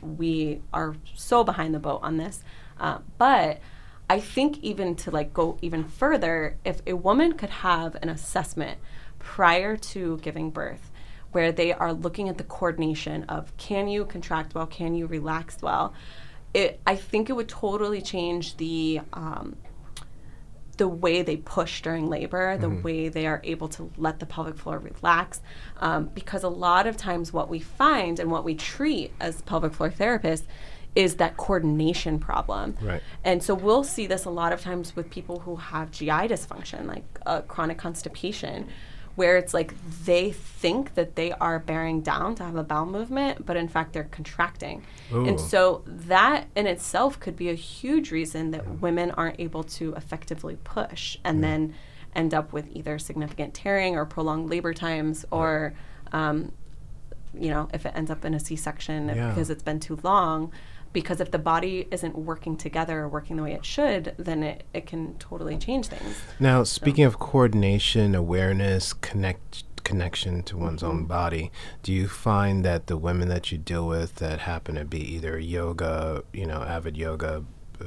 We 0.00 0.62
are 0.72 0.96
so 1.14 1.44
behind 1.44 1.74
the 1.74 1.78
boat 1.78 2.00
on 2.02 2.16
this. 2.16 2.42
Uh, 2.80 2.98
but 3.18 3.60
I 4.08 4.20
think 4.20 4.58
even 4.62 4.96
to 4.96 5.10
like 5.10 5.34
go 5.34 5.58
even 5.60 5.84
further, 5.84 6.56
if 6.64 6.80
a 6.86 6.94
woman 6.94 7.34
could 7.34 7.50
have 7.50 7.94
an 7.96 8.08
assessment 8.08 8.78
prior 9.18 9.76
to 9.76 10.18
giving 10.18 10.50
birth, 10.50 10.90
where 11.32 11.52
they 11.52 11.72
are 11.72 11.92
looking 11.92 12.28
at 12.28 12.38
the 12.38 12.44
coordination 12.44 13.24
of 13.24 13.54
can 13.56 13.88
you 13.88 14.04
contract 14.04 14.54
well, 14.54 14.66
can 14.66 14.94
you 14.94 15.06
relax 15.06 15.60
well, 15.60 15.92
it 16.54 16.80
I 16.86 16.96
think 16.96 17.28
it 17.28 17.34
would 17.34 17.48
totally 17.48 18.00
change 18.00 18.56
the 18.56 19.00
um, 19.12 19.56
the 20.74 20.88
way 20.88 21.22
they 21.22 21.36
push 21.36 21.82
during 21.82 22.08
labor, 22.08 22.56
the 22.56 22.68
way 22.68 23.08
they 23.08 23.26
are 23.26 23.40
able 23.44 23.68
to 23.68 23.90
let 23.96 24.18
the 24.20 24.26
pelvic 24.26 24.56
floor 24.56 24.78
relax. 24.78 25.40
Um, 25.78 26.06
because 26.14 26.42
a 26.42 26.48
lot 26.48 26.86
of 26.86 26.96
times, 26.96 27.32
what 27.32 27.48
we 27.48 27.60
find 27.60 28.18
and 28.18 28.30
what 28.30 28.44
we 28.44 28.54
treat 28.54 29.12
as 29.20 29.42
pelvic 29.42 29.74
floor 29.74 29.90
therapists 29.90 30.44
is 30.94 31.16
that 31.16 31.36
coordination 31.36 32.18
problem. 32.18 32.76
Right. 32.80 33.02
And 33.24 33.42
so 33.42 33.54
we'll 33.54 33.84
see 33.84 34.06
this 34.06 34.24
a 34.24 34.30
lot 34.30 34.52
of 34.52 34.60
times 34.60 34.94
with 34.94 35.10
people 35.10 35.40
who 35.40 35.56
have 35.56 35.90
GI 35.90 36.06
dysfunction, 36.06 36.86
like 36.86 37.04
uh, 37.26 37.42
chronic 37.42 37.78
constipation, 37.78 38.68
where 39.16 39.36
it's 39.36 39.54
like 39.54 39.74
they 40.04 40.32
think 40.32 40.94
that 40.94 41.14
they 41.14 41.30
are 41.32 41.58
bearing 41.58 42.00
down 42.00 42.34
to 42.34 42.42
have 42.44 42.56
a 42.56 42.64
bowel 42.64 42.86
movement, 42.86 43.46
but 43.46 43.56
in 43.56 43.68
fact 43.68 43.92
they're 43.92 44.04
contracting. 44.04 44.82
Ooh. 45.12 45.24
And 45.26 45.38
so 45.40 45.82
that 45.86 46.48
in 46.56 46.66
itself 46.66 47.20
could 47.20 47.36
be 47.36 47.48
a 47.48 47.54
huge 47.54 48.10
reason 48.10 48.50
that 48.50 48.80
women 48.80 49.10
aren't 49.12 49.38
able 49.38 49.62
to 49.64 49.94
effectively 49.94 50.56
push 50.64 51.16
and 51.24 51.44
then 51.44 51.74
end 52.14 52.32
up 52.34 52.52
with 52.52 52.68
either 52.74 52.98
significant 52.98 53.54
tearing 53.54 53.96
or 53.96 54.04
prolonged 54.04 54.48
labor 54.50 54.72
times 54.74 55.24
or 55.30 55.74
um, 56.12 56.52
you 57.36 57.50
know 57.50 57.68
if 57.74 57.84
it 57.86 57.92
ends 57.96 58.10
up 58.10 58.24
in 58.24 58.34
a 58.34 58.40
c-section 58.40 59.08
Yeah. 59.08 59.28
because 59.30 59.50
it's 59.50 59.62
been 59.64 59.80
too 59.80 59.98
long 60.04 60.52
because 60.94 61.20
if 61.20 61.30
the 61.30 61.38
body 61.38 61.86
isn't 61.90 62.16
working 62.16 62.56
together 62.56 63.00
or 63.00 63.08
working 63.08 63.36
the 63.36 63.42
way 63.42 63.52
it 63.52 63.66
should 63.66 64.14
then 64.16 64.42
it, 64.42 64.64
it 64.72 64.86
can 64.86 65.14
totally 65.18 65.58
change 65.58 65.88
things. 65.88 66.16
Now, 66.40 66.64
speaking 66.64 67.04
of 67.04 67.18
coordination, 67.18 68.14
awareness, 68.14 68.94
connect 68.94 69.64
connection 69.84 70.42
to 70.44 70.56
one's 70.56 70.82
own 70.82 71.04
body, 71.04 71.52
do 71.82 71.92
you 71.92 72.08
find 72.08 72.64
that 72.64 72.86
the 72.86 72.96
women 72.96 73.28
that 73.28 73.52
you 73.52 73.58
deal 73.58 73.86
with 73.86 74.14
that 74.16 74.40
happen 74.40 74.76
to 74.76 74.84
be 74.86 75.00
either 75.14 75.38
yoga, 75.38 76.24
you 76.32 76.46
know, 76.46 76.62
avid 76.62 76.96
yoga 76.96 77.44
uh, 77.80 77.84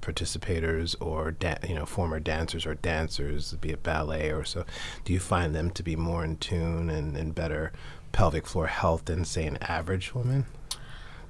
participators 0.00 0.94
or 1.00 1.32
da- 1.32 1.58
you 1.66 1.74
know 1.74 1.84
former 1.84 2.20
dancers 2.20 2.66
or 2.66 2.74
dancers, 2.74 3.54
be 3.54 3.70
it 3.70 3.82
ballet 3.82 4.30
or 4.30 4.44
so, 4.44 4.64
do 5.04 5.12
you 5.12 5.18
find 5.18 5.54
them 5.54 5.70
to 5.70 5.82
be 5.82 5.96
more 5.96 6.24
in 6.24 6.36
tune 6.36 6.88
and, 6.88 7.16
and 7.16 7.34
better 7.34 7.72
pelvic 8.12 8.46
floor 8.46 8.66
health 8.66 9.06
than 9.06 9.24
say 9.24 9.46
an 9.46 9.56
average 9.62 10.14
woman 10.14 10.44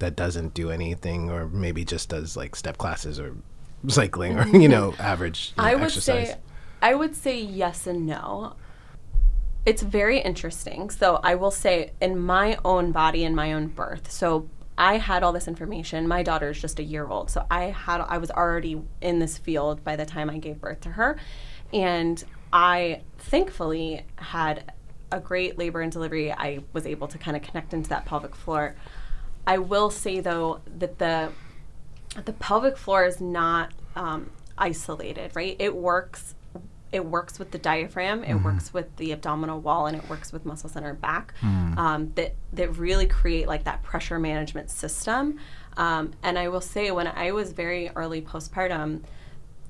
that 0.01 0.17
doesn't 0.17 0.53
do 0.55 0.71
anything 0.71 1.31
or 1.31 1.49
maybe 1.49 1.85
just 1.85 2.09
does 2.09 2.37
like 2.37 2.57
step 2.57 2.77
classes 2.79 3.21
or 3.21 3.37
cycling 3.89 4.39
or 4.39 4.45
mm-hmm. 4.45 4.61
you 4.61 4.69
know 4.69 4.95
average 4.99 5.53
you 5.57 5.63
know, 5.63 5.69
I 5.69 5.75
would 5.75 5.85
exercise? 5.85 6.29
say 6.29 6.37
I 6.83 6.95
would 6.95 7.15
say 7.15 7.41
yes 7.41 7.87
and 7.87 8.07
no. 8.07 8.55
It's 9.67 9.83
very 9.83 10.19
interesting. 10.19 10.89
So 10.89 11.21
I 11.23 11.35
will 11.35 11.51
say 11.51 11.93
in 12.01 12.19
my 12.19 12.59
own 12.65 12.93
body 12.93 13.25
in 13.25 13.35
my 13.35 13.53
own 13.53 13.69
birth. 13.69 14.11
So 14.11 14.49
I 14.79 14.97
had 14.97 15.23
all 15.23 15.33
this 15.33 15.47
information. 15.47 16.09
My 16.09 16.23
daughter 16.23 16.49
is 16.51 16.61
just 16.61 16.79
a 16.79 16.83
year 16.83 17.07
old. 17.07 17.31
So 17.31 17.45
I 17.51 17.65
had 17.65 18.01
I 18.01 18.17
was 18.17 18.31
already 18.31 18.83
in 19.03 19.19
this 19.19 19.37
field 19.37 19.85
by 19.85 19.97
the 19.97 20.07
time 20.07 20.31
I 20.31 20.39
gave 20.39 20.61
birth 20.61 20.81
to 20.83 20.91
her. 20.91 21.19
And 21.73 22.23
I 22.53 23.03
thankfully 23.19 24.07
had 24.17 24.73
a 25.13 25.21
great 25.21 25.59
labor 25.59 25.83
and 25.83 25.93
delivery. 25.93 26.33
I 26.33 26.61
was 26.73 26.87
able 26.87 27.09
to 27.09 27.19
kind 27.19 27.37
of 27.37 27.43
connect 27.43 27.75
into 27.75 27.91
that 27.91 28.07
pelvic 28.07 28.35
floor. 28.35 28.75
I 29.51 29.59
will 29.59 29.91
say 29.91 30.21
though 30.21 30.61
that 30.79 30.99
the 31.01 31.33
the 32.25 32.33
pelvic 32.35 32.77
floor 32.77 33.05
is 33.05 33.21
not 33.21 33.73
um, 33.97 34.31
isolated, 34.57 35.33
right? 35.35 35.57
It 35.59 35.75
works. 35.75 36.37
It 36.93 37.05
works 37.05 37.39
with 37.41 37.51
the 37.51 37.59
diaphragm. 37.59 38.23
It 38.23 38.35
works 38.35 38.73
with 38.73 38.97
the 38.97 39.11
abdominal 39.13 39.61
wall, 39.61 39.87
and 39.87 39.97
it 39.97 40.09
works 40.09 40.33
with 40.33 40.45
muscles 40.45 40.77
in 40.77 40.85
our 40.85 40.95
back 40.95 41.35
um, 41.79 42.13
that 42.15 42.35
that 42.53 42.77
really 42.77 43.09
create 43.09 43.49
like 43.49 43.65
that 43.65 43.83
pressure 43.83 44.21
management 44.21 44.71
system. 44.71 45.39
Um, 45.77 46.13
and 46.23 46.39
I 46.39 46.47
will 46.49 46.61
say, 46.61 46.93
when 46.93 47.09
I 47.09 47.33
was 47.33 47.53
very 47.53 47.91
early 47.97 48.23
postpartum, 48.23 49.03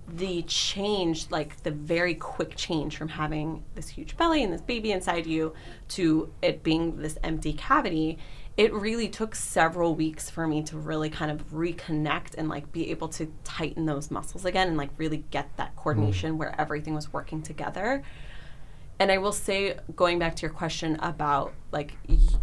the 0.08 0.42
change, 0.42 1.30
like 1.30 1.62
the 1.62 1.70
very 1.70 2.14
quick 2.14 2.54
change 2.54 2.96
from 2.98 3.08
having 3.08 3.62
this 3.74 3.88
huge 3.88 4.16
belly 4.18 4.42
and 4.42 4.52
this 4.52 4.60
baby 4.60 4.92
inside 4.92 5.26
you 5.26 5.54
to 5.88 6.32
it 6.42 6.62
being 6.62 7.00
this 7.00 7.16
empty 7.22 7.52
cavity, 7.54 8.18
it 8.60 8.74
really 8.74 9.08
took 9.08 9.34
several 9.34 9.94
weeks 9.94 10.28
for 10.28 10.46
me 10.46 10.62
to 10.62 10.76
really 10.76 11.08
kind 11.08 11.30
of 11.30 11.50
reconnect 11.50 12.34
and 12.36 12.46
like 12.46 12.70
be 12.72 12.90
able 12.90 13.08
to 13.08 13.32
tighten 13.42 13.86
those 13.86 14.10
muscles 14.10 14.44
again 14.44 14.68
and 14.68 14.76
like 14.76 14.90
really 14.98 15.24
get 15.30 15.48
that 15.56 15.74
coordination 15.76 16.36
where 16.36 16.54
everything 16.60 16.92
was 16.92 17.10
working 17.10 17.40
together. 17.40 18.02
And 18.98 19.10
I 19.10 19.16
will 19.16 19.32
say, 19.32 19.78
going 19.96 20.18
back 20.18 20.36
to 20.36 20.42
your 20.42 20.50
question 20.50 20.96
about 21.00 21.54
like 21.72 21.94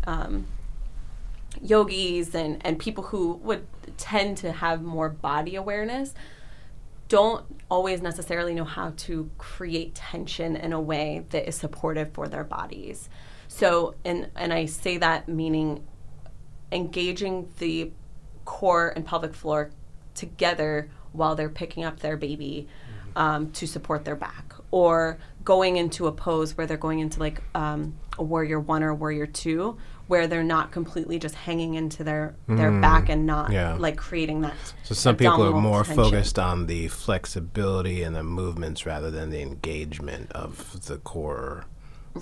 um, 0.07 0.47
yogis 1.61 2.33
and, 2.33 2.65
and 2.65 2.79
people 2.79 3.03
who 3.03 3.33
would 3.43 3.67
tend 3.97 4.37
to 4.37 4.51
have 4.51 4.81
more 4.81 5.09
body 5.09 5.55
awareness 5.55 6.15
don't 7.09 7.45
always 7.69 8.01
necessarily 8.01 8.55
know 8.55 8.65
how 8.65 8.91
to 8.97 9.29
create 9.37 9.93
tension 9.93 10.55
in 10.55 10.73
a 10.73 10.81
way 10.81 11.25
that 11.29 11.47
is 11.47 11.53
supportive 11.55 12.11
for 12.13 12.27
their 12.27 12.43
bodies. 12.43 13.07
So, 13.47 13.93
and 14.03 14.31
and 14.35 14.51
I 14.51 14.65
say 14.65 14.97
that 14.97 15.29
meaning 15.29 15.85
engaging 16.71 17.49
the 17.59 17.91
core 18.45 18.93
and 18.95 19.05
pelvic 19.05 19.33
floor 19.33 19.71
together 20.15 20.89
while 21.11 21.35
they're 21.35 21.49
picking 21.49 21.83
up 21.83 21.99
their 21.99 22.17
baby 22.17 22.67
um, 23.15 23.51
to 23.51 23.65
support 23.65 24.05
their 24.05 24.15
back, 24.15 24.53
or 24.71 25.17
going 25.43 25.77
into 25.77 26.07
a 26.07 26.11
pose 26.11 26.55
where 26.57 26.67
they're 26.67 26.77
going 26.77 26.99
into 26.99 27.19
like 27.19 27.41
um, 27.55 27.97
a 28.17 28.23
warrior 28.23 28.59
one 28.59 28.83
or 28.83 28.93
warrior 28.93 29.25
two, 29.25 29.77
where 30.07 30.27
they're 30.27 30.43
not 30.43 30.71
completely 30.71 31.17
just 31.17 31.33
hanging 31.33 31.73
into 31.73 32.03
their 32.03 32.35
their 32.47 32.71
back 32.71 33.09
and 33.09 33.25
not 33.25 33.51
yeah. 33.51 33.75
like 33.75 33.97
creating 33.97 34.41
that. 34.41 34.53
So 34.83 34.93
some 34.93 35.15
people 35.15 35.43
are 35.43 35.59
more 35.59 35.83
tension. 35.83 36.03
focused 36.03 36.37
on 36.37 36.67
the 36.67 36.89
flexibility 36.89 38.03
and 38.03 38.15
the 38.15 38.23
movements 38.23 38.85
rather 38.85 39.09
than 39.09 39.31
the 39.31 39.41
engagement 39.41 40.31
of 40.33 40.85
the 40.85 40.97
core. 40.97 41.65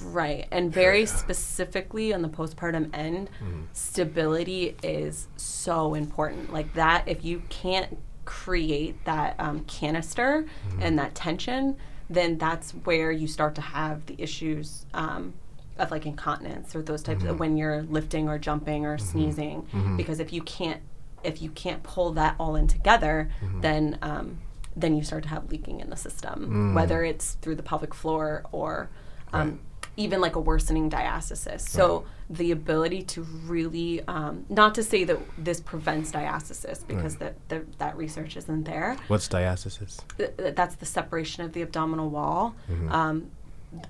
Right. 0.03 0.47
And 0.51 0.71
very 0.71 1.05
specifically 1.05 2.13
on 2.13 2.21
the 2.21 2.29
postpartum 2.29 2.89
end, 2.93 3.29
stability 3.73 4.75
is 4.84 5.27
so 5.38 5.93
important. 5.93 6.51
Like 6.53 6.73
that, 6.73 7.08
if 7.08 7.23
you 7.23 7.41
can't 7.49 7.97
create 8.25 9.03
that 9.05 9.36
um, 9.39 9.62
canister 9.65 10.45
and 10.79 10.97
that 10.99 11.15
tension, 11.15 11.77
then 12.10 12.38
that's 12.38 12.71
where 12.71 13.12
you 13.12 13.27
start 13.27 13.55
to 13.55 13.62
have 13.62 14.05
the 14.08 14.15
issues 14.17 14.86
um, 14.93 15.34
of 15.77 15.91
like 15.91 16.05
incontinence 16.05 16.75
or 16.75 16.81
those 16.81 17.03
types 17.03 17.23
of 17.23 17.39
when 17.39 17.58
you're 17.58 17.84
lifting 17.84 18.29
or 18.29 18.38
jumping 18.38 18.86
or 18.86 18.97
sneezing. 18.97 19.67
Because 19.97 20.19
if 20.19 20.31
you 20.34 20.41
can't 20.41 20.81
if 21.23 21.41
you 21.41 21.49
can't 21.49 21.81
pull 21.81 22.12
that 22.12 22.36
all 22.39 22.55
in 22.55 22.67
together, 22.67 23.31
then 23.62 23.97
um, 24.01 24.38
then 24.75 24.95
you 24.95 25.03
start 25.03 25.23
to 25.23 25.29
have 25.29 25.49
leaking 25.49 25.79
in 25.79 25.89
the 25.89 25.95
system, 25.95 26.73
whether 26.75 27.03
it's 27.03 27.34
through 27.41 27.55
the 27.55 27.63
pelvic 27.63 27.93
floor 27.93 28.43
or 28.51 28.89
um, 29.34 29.60
even 29.97 30.19
like 30.21 30.36
a 30.36 30.39
worsening 30.39 30.89
diastasis. 30.89 31.62
So 31.62 32.05
the 32.29 32.51
ability 32.51 33.03
to 33.03 33.21
really, 33.45 34.01
um, 34.08 34.45
not 34.49 34.75
to 34.75 34.84
say 34.84 35.03
that 35.05 35.19
this 35.38 35.62
prevents 35.62 36.12
diastasis 36.12 36.86
because 36.88 37.15
that 37.17 37.36
that 37.49 37.77
that 37.79 37.95
research 37.97 38.36
isn't 38.36 38.63
there. 38.65 38.97
What's 39.08 39.27
diastasis? 39.27 40.01
Th- 40.17 40.36
th- 40.38 40.55
that's 40.55 40.75
the 40.75 40.86
separation 40.86 41.43
of 41.45 41.53
the 41.53 41.62
abdominal 41.62 42.10
wall, 42.10 42.55
um, 42.89 43.31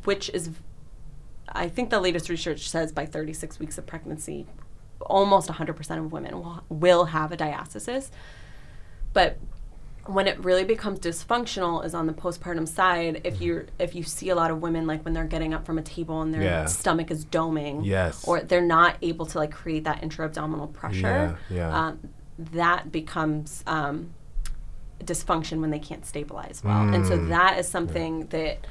which 0.04 0.30
is, 0.30 0.50
I 1.50 1.70
think 1.70 1.90
the 1.90 2.00
latest 2.00 2.30
research 2.30 2.70
says 2.70 2.92
by 2.92 3.06
36 3.06 3.60
weeks 3.60 3.78
of 3.78 3.86
pregnancy, 3.86 4.46
almost 5.02 5.50
100% 5.50 5.98
of 6.00 6.12
women 6.12 6.34
will, 6.40 6.64
will 6.70 7.06
have 7.06 7.32
a 7.32 7.38
diastasis. 7.38 8.10
But 9.14 9.38
when 10.08 10.28
it 10.28 10.38
really 10.44 10.64
becomes 10.64 11.00
dysfunctional 11.00 11.84
is 11.84 11.96
on 11.96 12.06
the 12.06 12.14
postpartum 12.14 12.68
side 12.68 13.22
if 13.24 13.42
you 13.42 13.66
if 13.80 13.96
you 13.96 14.04
see 14.04 14.30
a 14.30 14.36
lot 14.36 14.52
of 14.52 14.62
women 14.62 14.86
like 14.86 15.04
when 15.04 15.14
they're 15.14 15.24
getting 15.26 15.54
up 15.54 15.66
from 15.66 15.78
a 15.78 15.82
table 15.82 16.22
and 16.22 16.34
their 16.34 16.44
Yeah. 16.44 16.66
stomach 16.66 17.10
is 17.10 17.26
doming 17.26 17.86
Yes. 17.86 18.24
or 18.28 18.42
they're 18.42 18.62
not 18.62 18.98
able 19.02 19.26
to 19.26 19.38
like 19.40 19.52
create 19.52 19.84
that 19.86 20.04
intra-abdominal 20.04 20.68
pressure 20.68 21.38
Yeah, 21.50 21.56
yeah. 21.58 21.80
Um, 21.88 22.00
that 22.38 22.92
becomes 22.92 23.64
um, 23.66 24.12
dysfunction 25.04 25.60
when 25.62 25.70
they 25.72 25.80
can't 25.80 26.06
stabilize 26.06 26.62
well 26.64 26.88
and 26.94 27.06
so 27.06 27.18
Mm. 27.18 27.30
that 27.30 27.60
is 27.60 27.68
something 27.68 28.28
that 28.28 28.66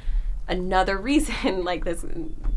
another 0.49 0.97
reason 1.11 1.65
like 1.65 1.85
this 1.85 2.05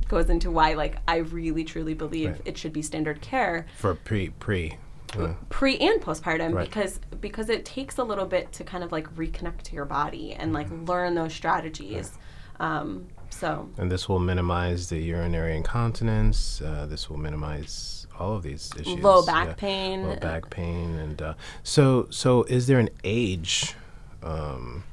goes 0.07 0.29
into 0.29 0.49
why 0.51 0.73
like 0.73 0.97
i 1.07 1.17
really 1.17 1.63
truly 1.63 1.93
believe 1.93 2.31
Right. 2.31 2.41
it 2.45 2.57
should 2.57 2.73
be 2.73 2.81
standard 2.81 3.21
care 3.21 3.65
For 3.77 3.95
pre 3.95 4.29
pre. 4.29 4.77
Uh, 5.17 5.33
pre 5.49 5.77
and 5.77 6.01
postpartum 6.01 6.53
Right. 6.53 6.67
because 6.67 6.99
because 7.21 7.49
it 7.49 7.63
takes 7.65 7.97
a 7.97 8.03
little 8.03 8.25
bit 8.25 8.51
to 8.53 8.63
kind 8.63 8.83
of 8.83 8.91
like 8.91 9.07
reconnect 9.15 9.61
to 9.63 9.73
your 9.75 9.85
body 9.85 10.33
and 10.33 10.53
like 10.53 10.67
learn 10.87 11.15
those 11.15 11.33
strategies 11.33 12.11
um, 12.59 13.07
So 13.29 13.69
And 13.77 13.91
this 13.91 14.09
will 14.09 14.19
minimize 14.19 14.89
the 14.89 14.97
urinary 14.99 15.55
incontinence. 15.55 16.61
Uh, 16.61 16.87
this 16.89 17.09
will 17.09 17.17
minimize 17.17 18.07
all 18.19 18.33
of 18.35 18.41
these 18.43 18.71
issues. 18.79 18.99
low 19.03 19.23
back 19.25 19.57
pain. 19.57 20.03
Low 20.07 20.15
back 20.15 20.49
pain, 20.49 20.97
and 20.97 21.21
uh, 21.21 21.33
so 21.63 22.07
so 22.09 22.43
is 22.43 22.65
there 22.67 22.79
an 22.79 22.89
age 23.03 23.75
um, 24.23 24.83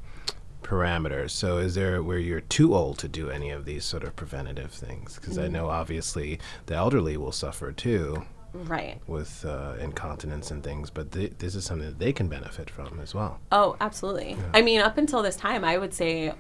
parameter? 0.63 1.31
So 1.31 1.57
is 1.59 1.75
there 1.75 2.03
where 2.03 2.19
you're 2.19 2.41
too 2.41 2.75
old 2.75 2.99
to 2.99 3.09
do 3.09 3.31
any 3.31 3.51
of 3.51 3.65
these 3.65 3.85
sort 3.85 4.05
of 4.05 4.15
preventative 4.17 4.73
things? 4.73 5.15
Because 5.17 5.39
Mm. 5.39 5.45
I 5.45 5.49
know 5.49 5.69
obviously 5.71 6.39
the 6.67 6.75
elderly 6.75 7.17
will 7.17 7.33
suffer 7.33 7.73
too 7.73 8.25
right. 8.55 9.01
with 9.07 9.45
uh, 9.45 9.75
incontinence 9.81 10.51
and 10.51 10.63
things, 10.63 10.91
but 10.91 11.13
th- 11.13 11.33
this 11.39 11.55
is 11.55 11.65
something 11.65 11.89
that 11.89 11.99
they 11.99 12.13
can 12.13 12.29
benefit 12.29 12.71
from 12.71 13.01
as 13.01 13.15
well. 13.15 13.41
Oh, 13.53 13.77
absolutely. 13.81 14.37
I 14.53 14.63
mean, 14.63 14.81
up 14.81 14.97
until 14.97 15.23
this 15.23 15.37
time, 15.37 15.65
I 15.65 15.77
would 15.77 15.93
say 15.93 16.33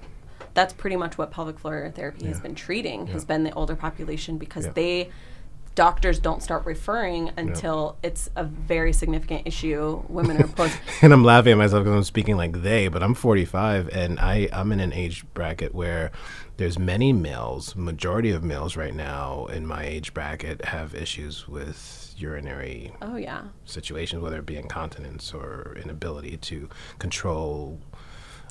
that's 0.54 0.72
pretty 0.72 0.96
much 0.96 1.18
what 1.18 1.30
pelvic 1.30 1.58
floor 1.58 1.92
therapy 1.94 2.26
has 2.26 2.40
been 2.40 2.54
treating 2.54 3.08
has 3.08 3.24
been 3.24 3.42
the 3.44 3.52
older 3.54 3.74
population 3.76 4.38
because 4.38 4.66
Yeah. 4.66 4.72
they 4.74 5.10
doctors 5.74 6.20
don't 6.20 6.40
start 6.40 6.64
referring 6.64 7.32
until 7.36 7.96
it's 8.02 8.30
a 8.36 8.44
very 8.44 8.92
significant 8.92 9.44
issue. 9.44 10.02
Women 10.08 10.40
are 10.40 10.46
post. 10.46 10.78
and 11.02 11.12
I'm 11.12 11.24
laughing 11.24 11.52
at 11.52 11.58
myself 11.58 11.82
because 11.82 11.96
I'm 11.96 12.04
speaking 12.04 12.36
like 12.36 12.62
they, 12.62 12.86
but 12.88 13.02
I'm 13.02 13.14
45 13.14 13.88
and 13.88 14.20
I 14.20 14.48
I'm 14.52 14.70
in 14.72 14.80
an 14.80 14.92
age 14.92 15.24
bracket 15.34 15.74
where 15.74 16.12
there's 16.56 16.78
many 16.78 17.12
males, 17.12 17.74
majority 17.74 18.30
of 18.30 18.44
males 18.44 18.76
right 18.76 18.94
now 18.94 19.46
in 19.46 19.66
my 19.66 19.84
age 19.84 20.14
bracket 20.14 20.66
have 20.66 20.94
issues 20.94 21.48
with 21.48 22.03
urinary 22.16 22.92
oh 23.02 23.16
yeah. 23.16 23.42
situations, 23.64 24.22
whether 24.22 24.38
it 24.38 24.46
be 24.46 24.56
incontinence 24.56 25.32
or 25.34 25.76
inability 25.82 26.36
to 26.38 26.68
control. 26.98 27.80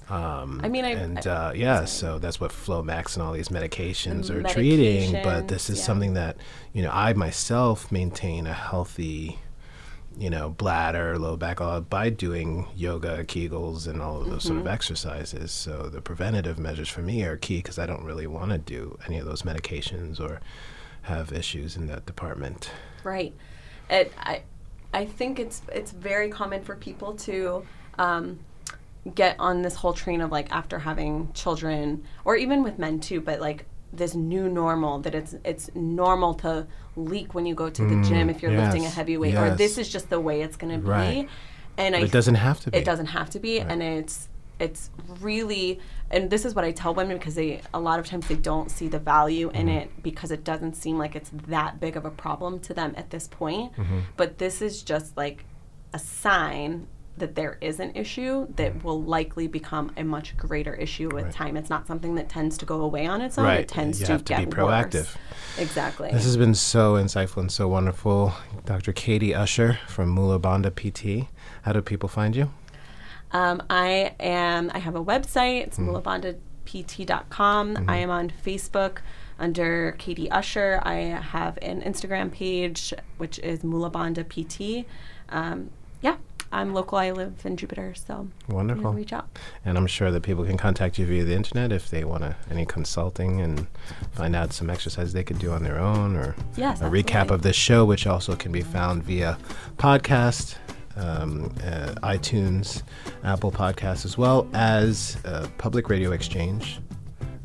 Um, 0.10 0.60
I 0.64 0.68
mean, 0.68 0.84
I- 0.84 0.90
and 0.92 1.18
I- 1.26 1.32
uh, 1.50 1.54
yeah, 1.54 1.86
so 1.86 2.20
that's 2.20 2.40
what 2.40 2.52
Flomax 2.52 3.16
and 3.16 3.24
all 3.24 3.32
these 3.34 3.48
medications 3.50 4.30
are 4.30 4.44
treating. 4.44 5.14
But 5.24 5.48
this 5.48 5.70
is 5.70 5.78
yeah. 5.80 5.84
something 5.86 6.14
that 6.16 6.38
you 6.74 6.82
know 6.84 6.92
I 6.92 7.14
myself 7.14 7.90
maintain 7.92 8.46
a 8.46 8.54
healthy, 8.54 9.40
you 10.18 10.30
know, 10.30 10.50
bladder, 10.50 11.18
low 11.18 11.38
back, 11.38 11.62
all 11.62 11.80
by 11.80 12.10
doing 12.10 12.68
yoga, 12.76 13.24
Kegels, 13.24 13.88
and 13.88 14.02
all 14.02 14.22
of 14.22 14.30
those 14.30 14.44
sort 14.44 14.58
of 14.58 14.66
Mm-hmm. 14.66 14.74
exercises. 14.74 15.52
So 15.54 15.84
the 15.84 16.02
preventative 16.02 16.60
measures 16.60 16.90
for 16.90 17.02
me 17.02 17.24
are 17.24 17.38
key 17.38 17.58
because 17.58 17.80
I 17.80 17.86
don't 17.86 18.04
really 18.04 18.28
want 18.28 18.52
to 18.52 18.58
do 18.58 18.98
any 19.08 19.18
of 19.20 19.26
those 19.26 19.44
medications 19.44 20.20
or 20.20 20.42
have 21.04 21.32
issues 21.32 21.78
in 21.78 21.88
that 21.88 22.06
department. 22.06 22.72
Right. 23.06 23.34
It, 23.94 24.12
I, 24.20 24.42
I 24.94 25.06
think 25.06 25.40
it's 25.40 25.62
it's 25.72 25.92
very 25.92 26.30
common 26.30 26.62
for 26.64 26.76
people 26.76 27.14
to 27.28 27.66
um, 27.98 28.40
get 29.16 29.36
on 29.40 29.62
this 29.62 29.76
whole 29.76 29.94
train 29.94 30.20
of 30.22 30.32
like 30.32 30.52
after 30.52 30.80
having 30.80 31.32
children, 31.34 32.04
or 32.26 32.36
even 32.36 32.64
with 32.64 32.78
men 32.80 33.00
too, 33.00 33.22
but 33.22 33.40
like 33.40 33.66
this 33.92 34.16
new 34.16 34.50
normal 34.50 35.00
that 35.00 35.14
it's 35.14 35.36
it's 35.46 35.70
normal 35.76 36.34
to 36.34 36.66
leak 36.96 37.34
when 37.36 37.46
you 37.46 37.54
go 37.56 37.70
to 37.70 37.86
the 37.86 38.08
gym 38.08 38.30
if 38.30 38.42
you're 38.42 38.52
lifting 38.52 38.86
a 38.86 38.90
heavy 38.90 39.18
weight, 39.18 39.36
or 39.36 39.56
this 39.56 39.78
is 39.78 39.88
just 39.90 40.10
the 40.10 40.20
way 40.20 40.42
it's 40.42 40.58
going 40.58 40.74
to 40.74 40.88
Right. 40.88 41.28
be. 41.28 41.30
And 41.78 41.96
I 41.96 42.02
it 42.02 42.12
doesn't 42.12 42.36
have 42.36 42.60
to 42.62 42.72
be. 42.72 42.78
it 42.78 42.86
doesn't 42.86 43.08
have 43.08 43.30
to 43.32 43.40
be, 43.40 43.60
and 43.60 43.82
it's 43.82 44.30
it's 44.66 44.90
really 45.28 45.80
and 46.12 46.30
this 46.30 46.44
is 46.46 46.52
what 46.56 46.64
I 46.70 46.72
tell 46.72 46.94
women 46.94 47.18
because 47.18 47.36
they 47.36 47.62
a 47.74 47.80
lot 47.80 47.98
of 48.00 48.06
times 48.06 48.28
they 48.28 48.36
don't 48.52 48.70
see 48.78 48.88
the 48.88 49.00
value 49.00 49.48
in 49.60 49.68
Mm-hmm. 49.68 49.78
it 49.78 50.04
because 50.10 50.32
it 50.38 50.44
doesn't 50.44 50.76
seem 50.84 50.96
like 51.04 51.14
it's 51.20 51.32
that 51.48 51.80
big 51.80 51.96
of 51.98 52.06
a 52.06 52.12
problem 52.26 52.60
to 52.68 52.74
them 52.74 52.94
at 53.02 53.10
this 53.10 53.28
point. 53.28 53.74
Mm-hmm. 53.74 54.00
But 54.18 54.30
this 54.38 54.62
is 54.62 54.84
just 54.84 55.18
like 55.18 55.44
a 55.94 56.00
sign 56.00 56.88
that 57.18 57.36
there 57.36 57.58
is 57.62 57.80
an 57.80 57.92
issue 57.96 58.48
that 58.56 58.84
will 58.84 59.02
likely 59.18 59.48
become 59.48 59.92
a 59.98 60.04
much 60.04 60.36
greater 60.36 60.74
issue 60.74 61.10
with 61.14 61.26
Right. 61.26 61.34
time. 61.34 61.58
It's 61.58 61.70
not 61.70 61.86
something 61.86 62.16
that 62.16 62.28
tends 62.28 62.58
to 62.58 62.66
go 62.66 62.82
away 62.82 63.06
on 63.06 63.22
its 63.22 63.38
own. 63.38 63.46
Right. 63.46 63.60
It 63.62 63.68
tends 63.68 64.00
You 64.00 64.08
to 64.08 64.12
have 64.14 64.26
to 64.26 64.34
get 64.34 64.50
be 64.50 64.56
proactive. 64.56 64.94
worse. 64.94 65.18
Exactly. 65.60 66.10
This 66.12 66.24
has 66.26 66.38
been 66.38 66.56
so 66.56 66.94
insightful 66.96 67.38
and 67.38 67.52
so 67.52 67.68
wonderful. 67.68 68.34
Dr. 68.66 68.92
Katie 68.94 69.34
Usher 69.36 69.78
from 69.88 70.10
Mula 70.10 70.40
Bandha 70.40 70.72
PT. 70.74 71.28
How 71.64 71.72
do 71.74 71.82
people 71.84 72.10
find 72.10 72.36
you? 72.36 72.50
Um, 73.34 73.62
I 73.70 74.14
am. 74.20 74.72
I 74.74 74.80
have 74.80 74.96
a 74.96 75.04
website. 75.04 75.64
It's 75.68 75.78
Mm. 75.78 76.02
mulabandhapt.com. 76.66 77.86
I 77.88 77.98
am 77.98 78.10
on 78.10 78.32
Facebook 78.46 79.00
under 79.40 79.94
Katie 79.98 80.30
Usher. 80.32 80.80
I 80.84 80.96
have 80.96 81.58
an 81.62 81.82
Instagram 81.82 82.32
page 82.32 82.94
which 83.18 83.40
is 83.40 83.60
Mulabandha 83.62 84.24
PT. 84.30 84.86
Um, 85.30 85.72
yeah, 86.02 86.18
I'm 86.52 86.74
local. 86.74 87.00
I 87.00 87.10
live 87.12 87.34
in 87.44 87.58
Jupiter, 87.58 87.94
so 87.96 88.28
Wonderful. 88.48 88.94
reach 88.94 89.12
out. 89.14 89.28
And 89.66 89.78
I'm 89.78 89.88
sure 89.88 90.12
that 90.12 90.22
people 90.22 90.46
can 90.46 90.58
contact 90.58 91.00
you 91.00 91.06
via 91.08 91.24
the 91.24 91.34
internet 91.34 91.72
if 91.72 91.90
they 91.90 92.04
want 92.04 92.22
to 92.24 92.36
any 92.52 92.66
consulting 92.66 93.42
and 93.42 93.66
find 94.12 94.36
out 94.36 94.54
some 94.54 94.70
exercises 94.70 95.14
they 95.14 95.24
could 95.24 95.40
do 95.40 95.52
on 95.52 95.64
their 95.64 95.80
own 95.80 96.16
or 96.16 96.36
Yes, 96.56 96.82
a 96.82 96.86
recap 96.86 97.32
of 97.32 97.42
this 97.42 97.56
show, 97.56 97.84
which 97.86 98.06
also 98.06 98.36
can 98.36 98.52
be 98.52 98.62
found 98.62 99.04
via 99.04 99.38
podcast, 99.78 100.56
um, 100.96 101.46
uh, 101.64 101.94
iTunes, 102.04 102.84
Apple 103.24 103.52
Podcasts, 103.52 104.06
as 104.06 104.18
well 104.18 104.48
as 104.54 105.18
uh, 105.26 105.48
Public 105.58 105.90
Radio 105.90 106.12
Exchange. 106.12 106.80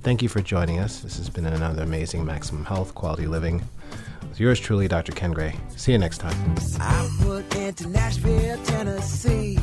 Thank 0.02 0.22
you 0.22 0.28
for 0.28 0.40
joining 0.40 0.78
us. 0.78 1.00
This 1.00 1.18
has 1.18 1.28
been 1.28 1.46
another 1.46 1.82
amazing 1.82 2.24
Maximum 2.24 2.64
Health 2.64 2.94
Quality 2.94 3.26
Living. 3.26 3.62
With 4.28 4.40
yours 4.40 4.60
truly, 4.60 4.88
Dr. 4.88 5.12
Ken 5.12 5.32
Gray. 5.32 5.56
See 5.76 5.92
you 5.92 5.98
next 5.98 6.18
time. 6.18 6.54
I 6.80 7.10
would 7.24 7.48
Nashville, 7.86 8.62
Tennessee. 8.64 9.58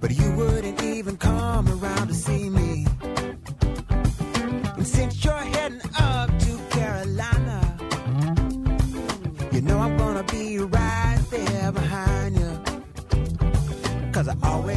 But 0.00 0.10
you 0.12 0.32
wouldn't 0.32 0.82
even 0.82 1.16
come 1.16 1.68
around 1.68 2.08
to 2.08 2.14
see 2.14 2.50
me. 2.50 2.86
And 4.76 4.86
since 4.86 5.16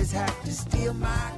always 0.05 0.11
have 0.11 0.43
to 0.43 0.51
steal 0.51 0.93
my 0.93 1.35